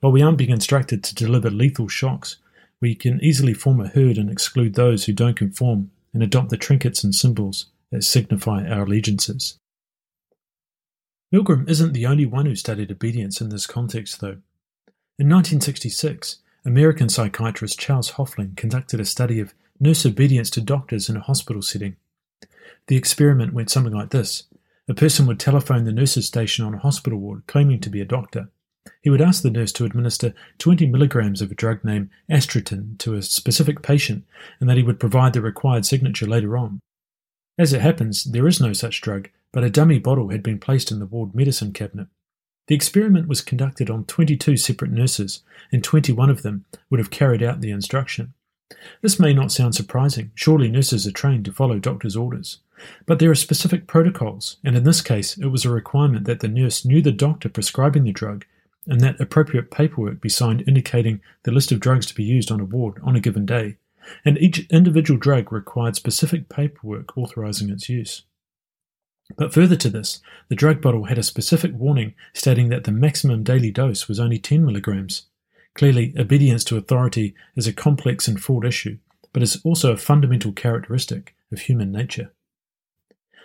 While 0.00 0.12
we 0.12 0.22
aren't 0.22 0.38
being 0.38 0.48
instructed 0.48 1.04
to 1.04 1.14
deliver 1.14 1.50
lethal 1.50 1.88
shocks, 1.88 2.38
we 2.80 2.94
can 2.94 3.22
easily 3.22 3.52
form 3.52 3.82
a 3.82 3.88
herd 3.88 4.16
and 4.16 4.30
exclude 4.30 4.76
those 4.76 5.04
who 5.04 5.12
don't 5.12 5.36
conform 5.36 5.90
and 6.12 6.22
adopt 6.22 6.50
the 6.50 6.56
trinkets 6.56 7.04
and 7.04 7.14
symbols 7.14 7.66
that 7.90 8.04
signify 8.04 8.66
our 8.66 8.82
allegiances. 8.82 9.58
Milgram 11.32 11.68
isn't 11.68 11.92
the 11.92 12.06
only 12.06 12.26
one 12.26 12.46
who 12.46 12.54
studied 12.54 12.90
obedience 12.90 13.40
in 13.40 13.50
this 13.50 13.66
context, 13.66 14.20
though. 14.20 14.38
In 15.18 15.28
1966, 15.28 16.38
American 16.64 17.08
psychiatrist 17.08 17.78
Charles 17.78 18.12
Hofling 18.12 18.56
conducted 18.56 19.00
a 19.00 19.04
study 19.04 19.40
of 19.40 19.52
nurse 19.80 20.06
obedience 20.06 20.50
to 20.50 20.60
doctors 20.60 21.08
in 21.08 21.16
a 21.16 21.20
hospital 21.20 21.62
setting. 21.62 21.96
The 22.86 22.96
experiment 22.96 23.52
went 23.52 23.70
something 23.70 23.92
like 23.92 24.10
this 24.10 24.44
a 24.88 24.94
person 24.94 25.26
would 25.26 25.38
telephone 25.38 25.84
the 25.84 25.92
nurse's 25.92 26.26
station 26.26 26.64
on 26.64 26.74
a 26.74 26.78
hospital 26.78 27.18
ward 27.18 27.42
claiming 27.46 27.78
to 27.80 27.90
be 27.90 28.00
a 28.00 28.06
doctor. 28.06 28.48
He 29.02 29.10
would 29.10 29.20
ask 29.20 29.42
the 29.42 29.50
nurse 29.50 29.72
to 29.72 29.84
administer 29.84 30.34
20 30.58 30.86
milligrams 30.86 31.42
of 31.42 31.50
a 31.50 31.54
drug 31.54 31.84
named 31.84 32.10
Astroten 32.30 32.98
to 32.98 33.14
a 33.14 33.22
specific 33.22 33.82
patient 33.82 34.24
and 34.60 34.68
that 34.68 34.76
he 34.76 34.82
would 34.82 35.00
provide 35.00 35.32
the 35.32 35.42
required 35.42 35.86
signature 35.86 36.26
later 36.26 36.56
on. 36.56 36.80
As 37.58 37.72
it 37.72 37.80
happens, 37.80 38.24
there 38.24 38.46
is 38.46 38.60
no 38.60 38.72
such 38.72 39.00
drug, 39.00 39.28
but 39.52 39.64
a 39.64 39.70
dummy 39.70 39.98
bottle 39.98 40.28
had 40.28 40.42
been 40.42 40.60
placed 40.60 40.92
in 40.92 41.00
the 41.00 41.06
ward 41.06 41.34
medicine 41.34 41.72
cabinet. 41.72 42.08
The 42.68 42.74
experiment 42.74 43.28
was 43.28 43.40
conducted 43.40 43.90
on 43.90 44.04
22 44.04 44.56
separate 44.58 44.90
nurses, 44.90 45.42
and 45.72 45.82
21 45.82 46.30
of 46.30 46.42
them 46.42 46.66
would 46.90 47.00
have 47.00 47.10
carried 47.10 47.42
out 47.42 47.60
the 47.60 47.70
instruction. 47.70 48.34
This 49.00 49.18
may 49.18 49.32
not 49.32 49.50
sound 49.50 49.74
surprising. 49.74 50.30
Surely 50.34 50.68
nurses 50.68 51.06
are 51.06 51.12
trained 51.12 51.46
to 51.46 51.52
follow 51.52 51.78
doctors' 51.78 52.16
orders. 52.16 52.58
But 53.06 53.18
there 53.18 53.30
are 53.30 53.34
specific 53.34 53.86
protocols, 53.86 54.58
and 54.62 54.76
in 54.76 54.84
this 54.84 55.00
case, 55.00 55.36
it 55.38 55.46
was 55.46 55.64
a 55.64 55.70
requirement 55.70 56.26
that 56.26 56.40
the 56.40 56.48
nurse 56.48 56.84
knew 56.84 57.00
the 57.00 57.10
doctor 57.10 57.48
prescribing 57.48 58.04
the 58.04 58.12
drug 58.12 58.44
and 58.88 59.00
that 59.00 59.20
appropriate 59.20 59.70
paperwork 59.70 60.20
be 60.20 60.28
signed 60.28 60.64
indicating 60.66 61.20
the 61.44 61.52
list 61.52 61.70
of 61.70 61.80
drugs 61.80 62.06
to 62.06 62.14
be 62.14 62.24
used 62.24 62.50
on 62.50 62.60
a 62.60 62.64
ward 62.64 63.00
on 63.02 63.14
a 63.14 63.20
given 63.20 63.46
day. 63.46 63.76
And 64.24 64.38
each 64.38 64.66
individual 64.70 65.20
drug 65.20 65.52
required 65.52 65.94
specific 65.94 66.48
paperwork 66.48 67.16
authorizing 67.16 67.68
its 67.68 67.88
use. 67.88 68.24
But 69.36 69.52
further 69.52 69.76
to 69.76 69.90
this, 69.90 70.20
the 70.48 70.54
drug 70.54 70.80
bottle 70.80 71.04
had 71.04 71.18
a 71.18 71.22
specific 71.22 71.72
warning 71.74 72.14
stating 72.32 72.70
that 72.70 72.84
the 72.84 72.92
maximum 72.92 73.42
daily 73.42 73.70
dose 73.70 74.08
was 74.08 74.18
only 74.18 74.38
10 74.38 74.64
milligrams. 74.64 75.26
Clearly, 75.74 76.14
obedience 76.18 76.64
to 76.64 76.78
authority 76.78 77.34
is 77.54 77.66
a 77.66 77.72
complex 77.72 78.26
and 78.26 78.40
fraught 78.40 78.64
issue, 78.64 78.98
but 79.32 79.42
is 79.42 79.60
also 79.64 79.92
a 79.92 79.98
fundamental 79.98 80.52
characteristic 80.52 81.36
of 81.52 81.60
human 81.60 81.92
nature. 81.92 82.32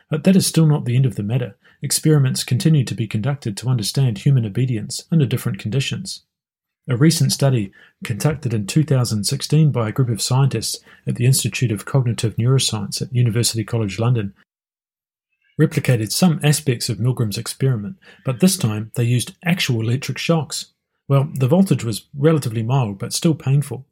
But 0.10 0.23
that 0.23 0.36
is 0.36 0.47
still 0.47 0.65
not 0.65 0.86
the 0.86 0.95
end 0.95 1.06
of 1.06 1.15
the 1.15 1.23
matter. 1.23 1.58
Experiments 1.84 2.46
continue 2.46 2.86
to 2.86 2.96
be 2.96 3.08
conducted 3.08 3.58
to 3.58 3.67
understand 3.67 4.19
human 4.19 4.46
obedience 4.46 5.04
under 5.12 5.26
different 5.26 5.60
conditions. 5.60 6.24
A 6.88 6.96
recent 6.96 7.34
study 7.34 7.74
conducted 8.06 8.54
in 8.54 8.67
2016 8.67 9.69
by 9.69 9.89
a 9.89 9.91
group 9.91 10.08
of 10.08 10.22
scientists 10.22 10.80
at 11.06 11.15
the 11.15 11.26
Institute 11.26 11.74
of 11.74 11.84
Cognitive 11.84 12.38
Neuroscience 12.38 13.02
at 13.02 13.13
University 13.13 13.65
College 13.65 14.00
London 14.00 14.34
replicated 15.60 16.12
some 16.12 16.39
aspects 16.41 16.88
of 16.88 17.00
Milgram's 17.00 17.38
experiment, 17.38 17.98
but 18.24 18.39
this 18.39 18.58
time 18.58 18.91
they 18.96 19.04
used 19.04 19.36
actual 19.43 19.82
electric 19.82 20.17
shocks. 20.17 20.67
Well, 21.10 21.30
the 21.34 21.50
voltage 21.50 21.84
was 21.84 22.08
relatively 22.17 22.63
mild, 22.63 22.98
but 22.98 23.12
still 23.12 23.36
painful. 23.36 23.86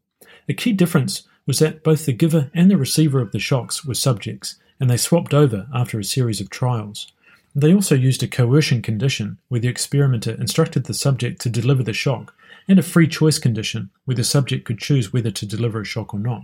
A 0.47 0.53
key 0.53 0.71
difference 0.71 1.23
was 1.45 1.59
that 1.59 1.83
both 1.83 2.05
the 2.05 2.13
giver 2.13 2.49
and 2.53 2.71
the 2.71 2.77
receiver 2.77 3.19
of 3.19 3.33
the 3.33 3.39
shocks 3.39 3.83
were 3.83 3.95
subjects, 3.95 4.55
and 4.79 4.89
they 4.89 4.97
swapped 4.97 5.33
over 5.33 5.67
after 5.73 5.99
a 5.99 6.05
series 6.05 6.39
of 6.39 6.49
trials. 6.49 7.11
They 7.53 7.73
also 7.73 7.95
used 7.95 8.23
a 8.23 8.27
coercion 8.27 8.81
condition, 8.81 9.37
where 9.49 9.59
the 9.59 9.67
experimenter 9.67 10.31
instructed 10.31 10.85
the 10.85 10.93
subject 10.93 11.41
to 11.41 11.49
deliver 11.49 11.83
the 11.83 11.93
shock, 11.93 12.33
and 12.67 12.79
a 12.79 12.83
free 12.83 13.07
choice 13.07 13.39
condition, 13.39 13.89
where 14.05 14.15
the 14.15 14.23
subject 14.23 14.65
could 14.65 14.79
choose 14.79 15.11
whether 15.11 15.31
to 15.31 15.45
deliver 15.45 15.81
a 15.81 15.85
shock 15.85 16.13
or 16.13 16.19
not. 16.19 16.43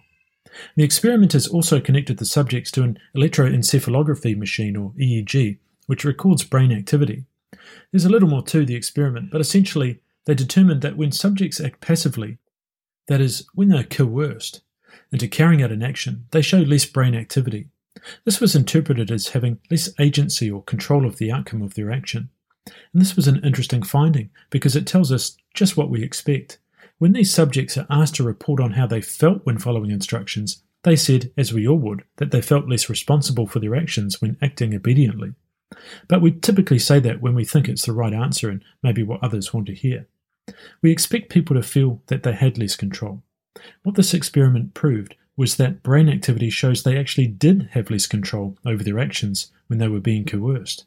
The 0.75 0.83
experimenters 0.83 1.47
also 1.47 1.79
connected 1.79 2.17
the 2.17 2.25
subjects 2.25 2.71
to 2.71 2.83
an 2.83 2.99
electroencephalography 3.15 4.37
machine, 4.37 4.75
or 4.75 4.91
EEG, 4.99 5.57
which 5.85 6.03
records 6.03 6.43
brain 6.43 6.71
activity. 6.71 7.25
There's 7.91 8.05
a 8.05 8.09
little 8.09 8.29
more 8.29 8.43
to 8.43 8.65
the 8.65 8.75
experiment, 8.75 9.31
but 9.31 9.41
essentially, 9.41 10.01
they 10.25 10.33
determined 10.33 10.81
that 10.81 10.97
when 10.97 11.11
subjects 11.13 11.61
act 11.61 11.79
passively, 11.79 12.37
that 13.07 13.21
is, 13.21 13.47
when 13.53 13.69
they're 13.69 13.83
coerced 13.83 14.61
into 15.11 15.27
carrying 15.29 15.63
out 15.63 15.71
an 15.71 15.83
action, 15.83 16.25
they 16.31 16.41
show 16.41 16.59
less 16.59 16.85
brain 16.85 17.15
activity. 17.15 17.69
This 18.25 18.39
was 18.39 18.55
interpreted 18.55 19.11
as 19.11 19.29
having 19.29 19.59
less 19.71 19.89
agency 19.99 20.49
or 20.51 20.63
control 20.63 21.05
of 21.05 21.17
the 21.17 21.31
outcome 21.31 21.61
of 21.61 21.73
their 21.75 21.91
action. 21.91 22.29
And 22.65 23.01
this 23.01 23.15
was 23.15 23.27
an 23.27 23.43
interesting 23.43 23.81
finding 23.81 24.29
because 24.49 24.75
it 24.75 24.85
tells 24.85 25.11
us 25.11 25.37
just 25.53 25.77
what 25.77 25.89
we 25.89 26.03
expect. 26.03 26.59
When 26.97 27.13
these 27.13 27.33
subjects 27.33 27.77
are 27.77 27.87
asked 27.89 28.15
to 28.15 28.23
report 28.23 28.59
on 28.59 28.71
how 28.71 28.87
they 28.87 29.01
felt 29.01 29.45
when 29.45 29.57
following 29.57 29.91
instructions, 29.91 30.63
They 30.83 30.95
said, 30.95 31.31
as 31.37 31.51
we 31.53 31.67
all 31.67 31.77
would, 31.79 32.03
that 32.17 32.31
they 32.31 32.41
felt 32.41 32.69
less 32.69 32.89
responsible 32.89 33.45
for 33.45 33.59
their 33.59 33.75
actions 33.75 34.21
when 34.21 34.37
acting 34.41 34.73
obediently. 34.73 35.33
But 36.07 36.21
we 36.21 36.31
typically 36.31 36.79
say 36.79 36.99
that 37.01 37.21
when 37.21 37.35
we 37.35 37.43
think 37.43 37.67
it's 37.67 37.85
the 37.85 37.93
right 37.93 38.13
answer 38.13 38.49
and 38.49 38.63
maybe 38.81 39.03
what 39.03 39.21
others 39.23 39.53
want 39.53 39.67
to 39.67 39.75
hear. 39.75 40.07
We 40.81 40.91
expect 40.91 41.29
people 41.29 41.55
to 41.55 41.61
feel 41.61 42.01
that 42.07 42.23
they 42.23 42.31
had 42.31 42.57
less 42.57 42.75
control. 42.77 43.21
What 43.83 43.95
this 43.95 44.13
experiment 44.13 44.73
proved 44.73 45.15
was 45.37 45.55
that 45.55 45.83
brain 45.83 46.09
activity 46.09 46.49
shows 46.49 46.83
they 46.83 46.97
actually 46.97 47.27
did 47.27 47.69
have 47.71 47.91
less 47.91 48.07
control 48.07 48.57
over 48.65 48.83
their 48.83 48.99
actions 48.99 49.51
when 49.67 49.79
they 49.79 49.87
were 49.87 49.99
being 49.99 50.25
coerced. 50.25 50.85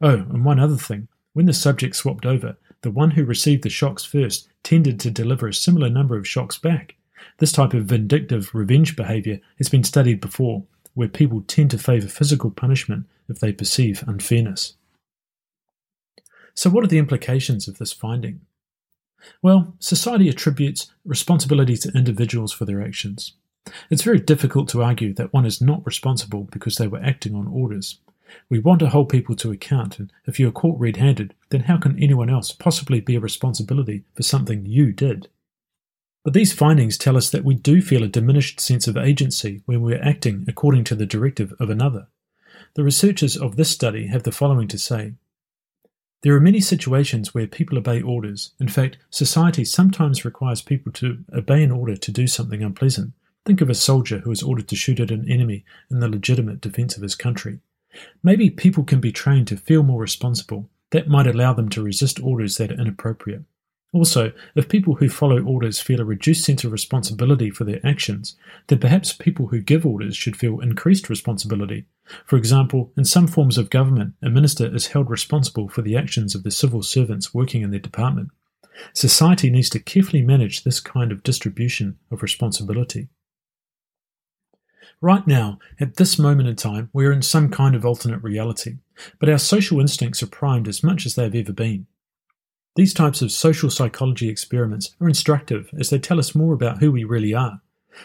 Oh, 0.00 0.14
and 0.14 0.44
one 0.44 0.58
other 0.58 0.76
thing 0.76 1.08
when 1.34 1.46
the 1.46 1.52
subject 1.52 1.96
swapped 1.96 2.26
over, 2.26 2.56
the 2.82 2.90
one 2.90 3.12
who 3.12 3.24
received 3.24 3.62
the 3.62 3.70
shocks 3.70 4.04
first 4.04 4.48
tended 4.62 5.00
to 5.00 5.10
deliver 5.10 5.48
a 5.48 5.54
similar 5.54 5.88
number 5.88 6.16
of 6.16 6.28
shocks 6.28 6.58
back. 6.58 6.96
This 7.38 7.52
type 7.52 7.72
of 7.74 7.84
vindictive 7.84 8.54
revenge 8.54 8.96
behavior 8.96 9.40
has 9.58 9.68
been 9.68 9.84
studied 9.84 10.20
before, 10.20 10.64
where 10.94 11.08
people 11.08 11.42
tend 11.42 11.70
to 11.70 11.78
favor 11.78 12.08
physical 12.08 12.50
punishment 12.50 13.06
if 13.28 13.38
they 13.38 13.52
perceive 13.52 14.04
unfairness. 14.06 14.74
So, 16.54 16.68
what 16.68 16.84
are 16.84 16.88
the 16.88 16.98
implications 16.98 17.66
of 17.66 17.78
this 17.78 17.92
finding? 17.92 18.42
Well, 19.40 19.74
society 19.78 20.28
attributes 20.28 20.90
responsibility 21.04 21.76
to 21.76 21.92
individuals 21.96 22.52
for 22.52 22.64
their 22.64 22.82
actions. 22.82 23.34
It's 23.90 24.02
very 24.02 24.18
difficult 24.18 24.68
to 24.70 24.82
argue 24.82 25.12
that 25.14 25.32
one 25.32 25.46
is 25.46 25.60
not 25.60 25.86
responsible 25.86 26.44
because 26.44 26.76
they 26.76 26.88
were 26.88 27.02
acting 27.02 27.34
on 27.34 27.46
orders. 27.46 27.98
We 28.48 28.58
want 28.58 28.80
to 28.80 28.88
hold 28.88 29.08
people 29.08 29.36
to 29.36 29.52
account, 29.52 29.98
and 29.98 30.12
if 30.26 30.40
you 30.40 30.48
are 30.48 30.52
caught 30.52 30.80
red 30.80 30.96
handed, 30.96 31.34
then 31.50 31.62
how 31.62 31.76
can 31.76 32.02
anyone 32.02 32.30
else 32.30 32.52
possibly 32.52 33.00
be 33.00 33.16
a 33.16 33.20
responsibility 33.20 34.04
for 34.14 34.22
something 34.22 34.66
you 34.66 34.92
did? 34.92 35.28
But 36.24 36.34
these 36.34 36.52
findings 36.52 36.96
tell 36.96 37.16
us 37.16 37.30
that 37.30 37.44
we 37.44 37.54
do 37.54 37.82
feel 37.82 38.04
a 38.04 38.08
diminished 38.08 38.60
sense 38.60 38.86
of 38.86 38.96
agency 38.96 39.62
when 39.66 39.82
we 39.82 39.94
are 39.94 40.02
acting 40.02 40.44
according 40.46 40.84
to 40.84 40.94
the 40.94 41.06
directive 41.06 41.52
of 41.58 41.68
another. 41.68 42.06
The 42.74 42.84
researchers 42.84 43.36
of 43.36 43.56
this 43.56 43.70
study 43.70 44.06
have 44.06 44.22
the 44.22 44.32
following 44.32 44.68
to 44.68 44.78
say 44.78 45.14
There 46.22 46.34
are 46.34 46.40
many 46.40 46.60
situations 46.60 47.34
where 47.34 47.46
people 47.46 47.76
obey 47.76 48.00
orders. 48.00 48.52
In 48.60 48.68
fact, 48.68 48.98
society 49.10 49.64
sometimes 49.64 50.24
requires 50.24 50.62
people 50.62 50.92
to 50.92 51.24
obey 51.32 51.62
an 51.62 51.72
order 51.72 51.96
to 51.96 52.12
do 52.12 52.26
something 52.26 52.62
unpleasant. 52.62 53.12
Think 53.44 53.60
of 53.60 53.68
a 53.68 53.74
soldier 53.74 54.18
who 54.18 54.30
is 54.30 54.42
ordered 54.42 54.68
to 54.68 54.76
shoot 54.76 55.00
at 55.00 55.10
an 55.10 55.28
enemy 55.28 55.64
in 55.90 55.98
the 55.98 56.08
legitimate 56.08 56.60
defense 56.60 56.96
of 56.96 57.02
his 57.02 57.16
country. 57.16 57.58
Maybe 58.22 58.50
people 58.50 58.84
can 58.84 59.00
be 59.00 59.10
trained 59.10 59.48
to 59.48 59.56
feel 59.56 59.82
more 59.82 60.00
responsible. 60.00 60.70
That 60.90 61.08
might 61.08 61.26
allow 61.26 61.52
them 61.52 61.68
to 61.70 61.82
resist 61.82 62.20
orders 62.20 62.56
that 62.58 62.70
are 62.70 62.80
inappropriate. 62.80 63.42
Also, 63.92 64.32
if 64.54 64.68
people 64.68 64.94
who 64.94 65.08
follow 65.08 65.42
orders 65.42 65.80
feel 65.80 66.00
a 66.00 66.04
reduced 66.04 66.44
sense 66.44 66.64
of 66.64 66.72
responsibility 66.72 67.50
for 67.50 67.64
their 67.64 67.84
actions, 67.84 68.36
then 68.68 68.78
perhaps 68.78 69.12
people 69.12 69.48
who 69.48 69.60
give 69.60 69.84
orders 69.84 70.16
should 70.16 70.36
feel 70.36 70.60
increased 70.60 71.10
responsibility. 71.10 71.86
For 72.24 72.36
example, 72.36 72.92
in 72.96 73.04
some 73.04 73.26
forms 73.26 73.58
of 73.58 73.70
government, 73.70 74.14
a 74.22 74.30
minister 74.30 74.74
is 74.74 74.88
held 74.88 75.10
responsible 75.10 75.68
for 75.68 75.82
the 75.82 75.96
actions 75.96 76.34
of 76.34 76.42
the 76.42 76.50
civil 76.50 76.82
servants 76.82 77.34
working 77.34 77.62
in 77.62 77.70
their 77.70 77.80
department. 77.80 78.30
Society 78.94 79.50
needs 79.50 79.68
to 79.70 79.80
carefully 79.80 80.22
manage 80.22 80.64
this 80.64 80.80
kind 80.80 81.12
of 81.12 81.22
distribution 81.22 81.98
of 82.10 82.22
responsibility. 82.22 83.08
Right 85.00 85.26
now, 85.26 85.58
at 85.80 85.96
this 85.96 86.18
moment 86.18 86.48
in 86.48 86.56
time, 86.56 86.90
we 86.92 87.06
are 87.06 87.12
in 87.12 87.22
some 87.22 87.48
kind 87.50 87.74
of 87.74 87.84
alternate 87.84 88.22
reality, 88.22 88.78
but 89.18 89.28
our 89.28 89.38
social 89.38 89.80
instincts 89.80 90.22
are 90.22 90.28
primed 90.28 90.68
as 90.68 90.82
much 90.82 91.06
as 91.06 91.14
they 91.14 91.24
have 91.24 91.34
ever 91.34 91.52
been. 91.52 91.86
These 92.74 92.94
types 92.94 93.20
of 93.20 93.30
social 93.30 93.68
psychology 93.68 94.28
experiments 94.28 94.94
are 95.00 95.08
instructive 95.08 95.70
as 95.78 95.90
they 95.90 95.98
tell 95.98 96.18
us 96.18 96.34
more 96.34 96.54
about 96.54 96.78
who 96.78 96.90
we 96.90 97.04
really 97.04 97.34
are. 97.34 97.60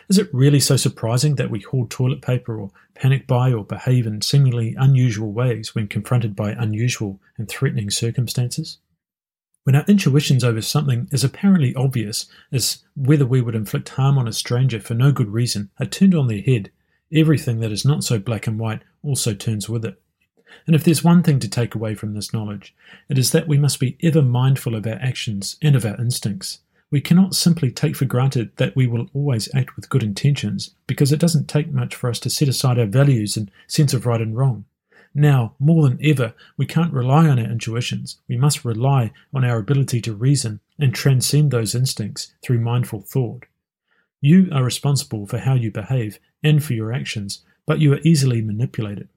Is 0.10 0.18
it 0.18 0.34
really 0.34 0.60
so 0.60 0.76
surprising 0.76 1.36
that 1.36 1.50
we 1.50 1.62
hoard 1.62 1.90
toilet 1.90 2.22
paper 2.22 2.60
or 2.60 2.72
panic 2.94 3.26
buy 3.26 3.54
or 3.54 3.64
behave 3.64 4.06
in 4.06 4.22
seemingly 4.22 4.76
unusual 4.78 5.32
ways 5.32 5.74
when 5.74 5.88
confronted 5.88 6.36
by 6.36 6.52
unusual 6.52 7.22
and 7.38 7.48
threatening 7.48 7.90
circumstances? 7.90 8.80
When 9.68 9.76
our 9.76 9.84
intuitions 9.86 10.46
over 10.46 10.62
something 10.62 11.10
as 11.12 11.26
apparently 11.26 11.76
obvious, 11.76 12.28
as 12.54 12.86
whether 12.96 13.26
we 13.26 13.42
would 13.42 13.54
inflict 13.54 13.90
harm 13.90 14.18
on 14.18 14.26
a 14.26 14.32
stranger 14.32 14.80
for 14.80 14.94
no 14.94 15.12
good 15.12 15.28
reason, 15.28 15.72
are 15.78 15.86
turned 15.86 16.16
on 16.16 16.28
their 16.28 16.40
head, 16.40 16.72
everything 17.12 17.60
that 17.60 17.74
is 17.74 17.84
not 17.84 18.06
so 18.06 18.18
black 18.18 18.48
and 18.48 18.60
white 18.60 18.82
also 19.04 19.34
turns 19.34 19.68
with 19.68 19.84
it. 19.84 20.02
And 20.68 20.74
if 20.74 20.86
there's 20.86 21.04
one 21.04 21.22
thing 21.22 21.40
to 21.40 21.50
take 21.50 21.76
away 21.76 21.96
from 21.96 22.14
this 22.14 22.32
knowledge, 22.32 22.74
it 23.10 23.18
is 23.18 23.34
that 23.34 23.50
we 23.50 23.58
must 23.58 23.78
be 23.82 23.98
ever 24.02 24.22
mindful 24.22 24.74
of 24.74 24.88
our 24.88 25.00
actions 25.02 25.58
and 25.62 25.76
of 25.76 25.86
our 25.86 26.00
instincts. 26.00 26.60
We 26.90 27.02
cannot 27.02 27.36
simply 27.36 27.70
take 27.70 27.98
for 27.98 28.06
granted 28.06 28.56
that 28.56 28.74
we 28.74 28.88
will 28.88 29.10
always 29.14 29.54
act 29.54 29.76
with 29.76 29.90
good 29.90 30.02
intentions, 30.02 30.76
because 30.88 31.12
it 31.12 31.20
doesn't 31.20 31.50
take 31.50 31.74
much 31.74 31.94
for 31.94 32.10
us 32.10 32.22
to 32.22 32.30
set 32.30 32.48
aside 32.48 32.80
our 32.80 32.86
values 32.86 33.36
and 33.36 33.52
sense 33.68 33.94
of 33.94 34.06
right 34.06 34.22
and 34.22 34.38
wrong. 34.38 34.64
Now, 35.14 35.56
more 35.60 35.88
than 35.88 36.00
ever, 36.04 36.34
we 36.58 36.66
can't 36.66 36.94
rely 36.94 37.28
on 37.28 37.40
our 37.40 37.46
intuitions. 37.46 38.18
We 38.28 38.38
must 38.38 38.66
rely 38.66 39.12
on 39.34 39.44
our 39.44 39.58
ability 39.58 40.02
to 40.02 40.14
reason 40.14 40.60
and 40.80 40.94
transcend 40.94 41.52
those 41.52 41.76
instincts 41.76 42.34
through 42.44 42.60
mindful 42.60 43.02
thought. 43.02 43.46
You 44.22 44.50
are 44.52 44.64
responsible 44.64 45.26
for 45.26 45.40
how 45.40 45.54
you 45.54 45.72
behave 45.72 46.20
and 46.44 46.64
for 46.64 46.74
your 46.74 46.94
actions, 46.94 47.44
but 47.66 47.80
you 47.80 47.94
are 47.94 48.00
easily 48.04 48.42
manipulated 48.42 49.10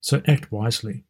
so 0.00 0.22
act 0.26 0.50
wisely. 0.50 1.04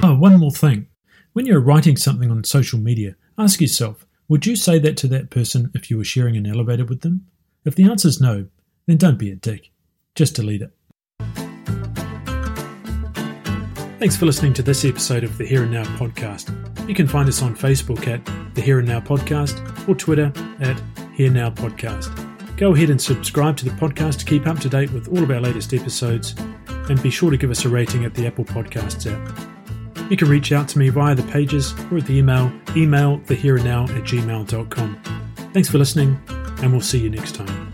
Oh, 0.00 0.16
one 0.18 0.38
more 0.38 0.50
thing. 0.50 0.86
When 1.32 1.46
you're 1.46 1.60
writing 1.60 1.96
something 1.96 2.30
on 2.30 2.44
social 2.44 2.78
media, 2.78 3.16
ask 3.36 3.60
yourself 3.60 4.06
would 4.28 4.44
you 4.44 4.56
say 4.56 4.78
that 4.78 4.98
to 4.98 5.08
that 5.08 5.30
person 5.30 5.70
if 5.74 5.90
you 5.90 5.96
were 5.96 6.04
sharing 6.04 6.36
an 6.36 6.46
elevator 6.46 6.84
with 6.84 7.00
them? 7.00 7.26
If 7.64 7.74
the 7.76 7.84
answer 7.84 8.08
is 8.08 8.20
no, 8.20 8.46
then 8.86 8.98
don't 8.98 9.18
be 9.18 9.30
a 9.30 9.36
dick. 9.36 9.70
Just 10.14 10.34
delete 10.34 10.60
it. 10.60 10.70
Thanks 13.98 14.16
for 14.16 14.26
listening 14.26 14.52
to 14.54 14.62
this 14.62 14.84
episode 14.84 15.24
of 15.24 15.36
the 15.38 15.44
Here 15.44 15.64
and 15.64 15.72
Now 15.72 15.82
podcast. 15.96 16.48
You 16.88 16.94
can 16.94 17.08
find 17.08 17.28
us 17.28 17.42
on 17.42 17.56
Facebook 17.56 18.06
at 18.06 18.24
the 18.54 18.60
Here 18.60 18.78
and 18.78 18.86
Now 18.86 19.00
podcast 19.00 19.88
or 19.88 19.96
Twitter 19.96 20.32
at 20.60 20.80
Here 21.14 21.30
Now 21.30 21.50
Podcast. 21.50 22.14
Go 22.56 22.74
ahead 22.74 22.90
and 22.90 23.02
subscribe 23.02 23.56
to 23.56 23.64
the 23.64 23.72
podcast 23.72 24.20
to 24.20 24.24
keep 24.24 24.46
up 24.46 24.60
to 24.60 24.68
date 24.68 24.92
with 24.92 25.08
all 25.08 25.22
of 25.22 25.30
our 25.32 25.40
latest 25.40 25.74
episodes, 25.74 26.36
and 26.68 27.02
be 27.02 27.10
sure 27.10 27.32
to 27.32 27.36
give 27.36 27.50
us 27.50 27.64
a 27.64 27.68
rating 27.68 28.04
at 28.04 28.14
the 28.14 28.24
Apple 28.24 28.44
Podcasts 28.44 29.10
app. 29.12 30.10
You 30.10 30.16
can 30.16 30.28
reach 30.28 30.52
out 30.52 30.68
to 30.68 30.78
me 30.78 30.90
via 30.90 31.16
the 31.16 31.24
pages 31.24 31.74
or 31.90 31.98
at 31.98 32.06
the 32.06 32.16
email 32.16 32.52
email 32.76 33.18
thehereandnow 33.18 33.90
at 33.90 34.04
gmail.com. 34.04 35.02
Thanks 35.52 35.68
for 35.68 35.78
listening, 35.78 36.20
and 36.28 36.70
we'll 36.70 36.80
see 36.80 37.00
you 37.00 37.10
next 37.10 37.34
time. 37.34 37.67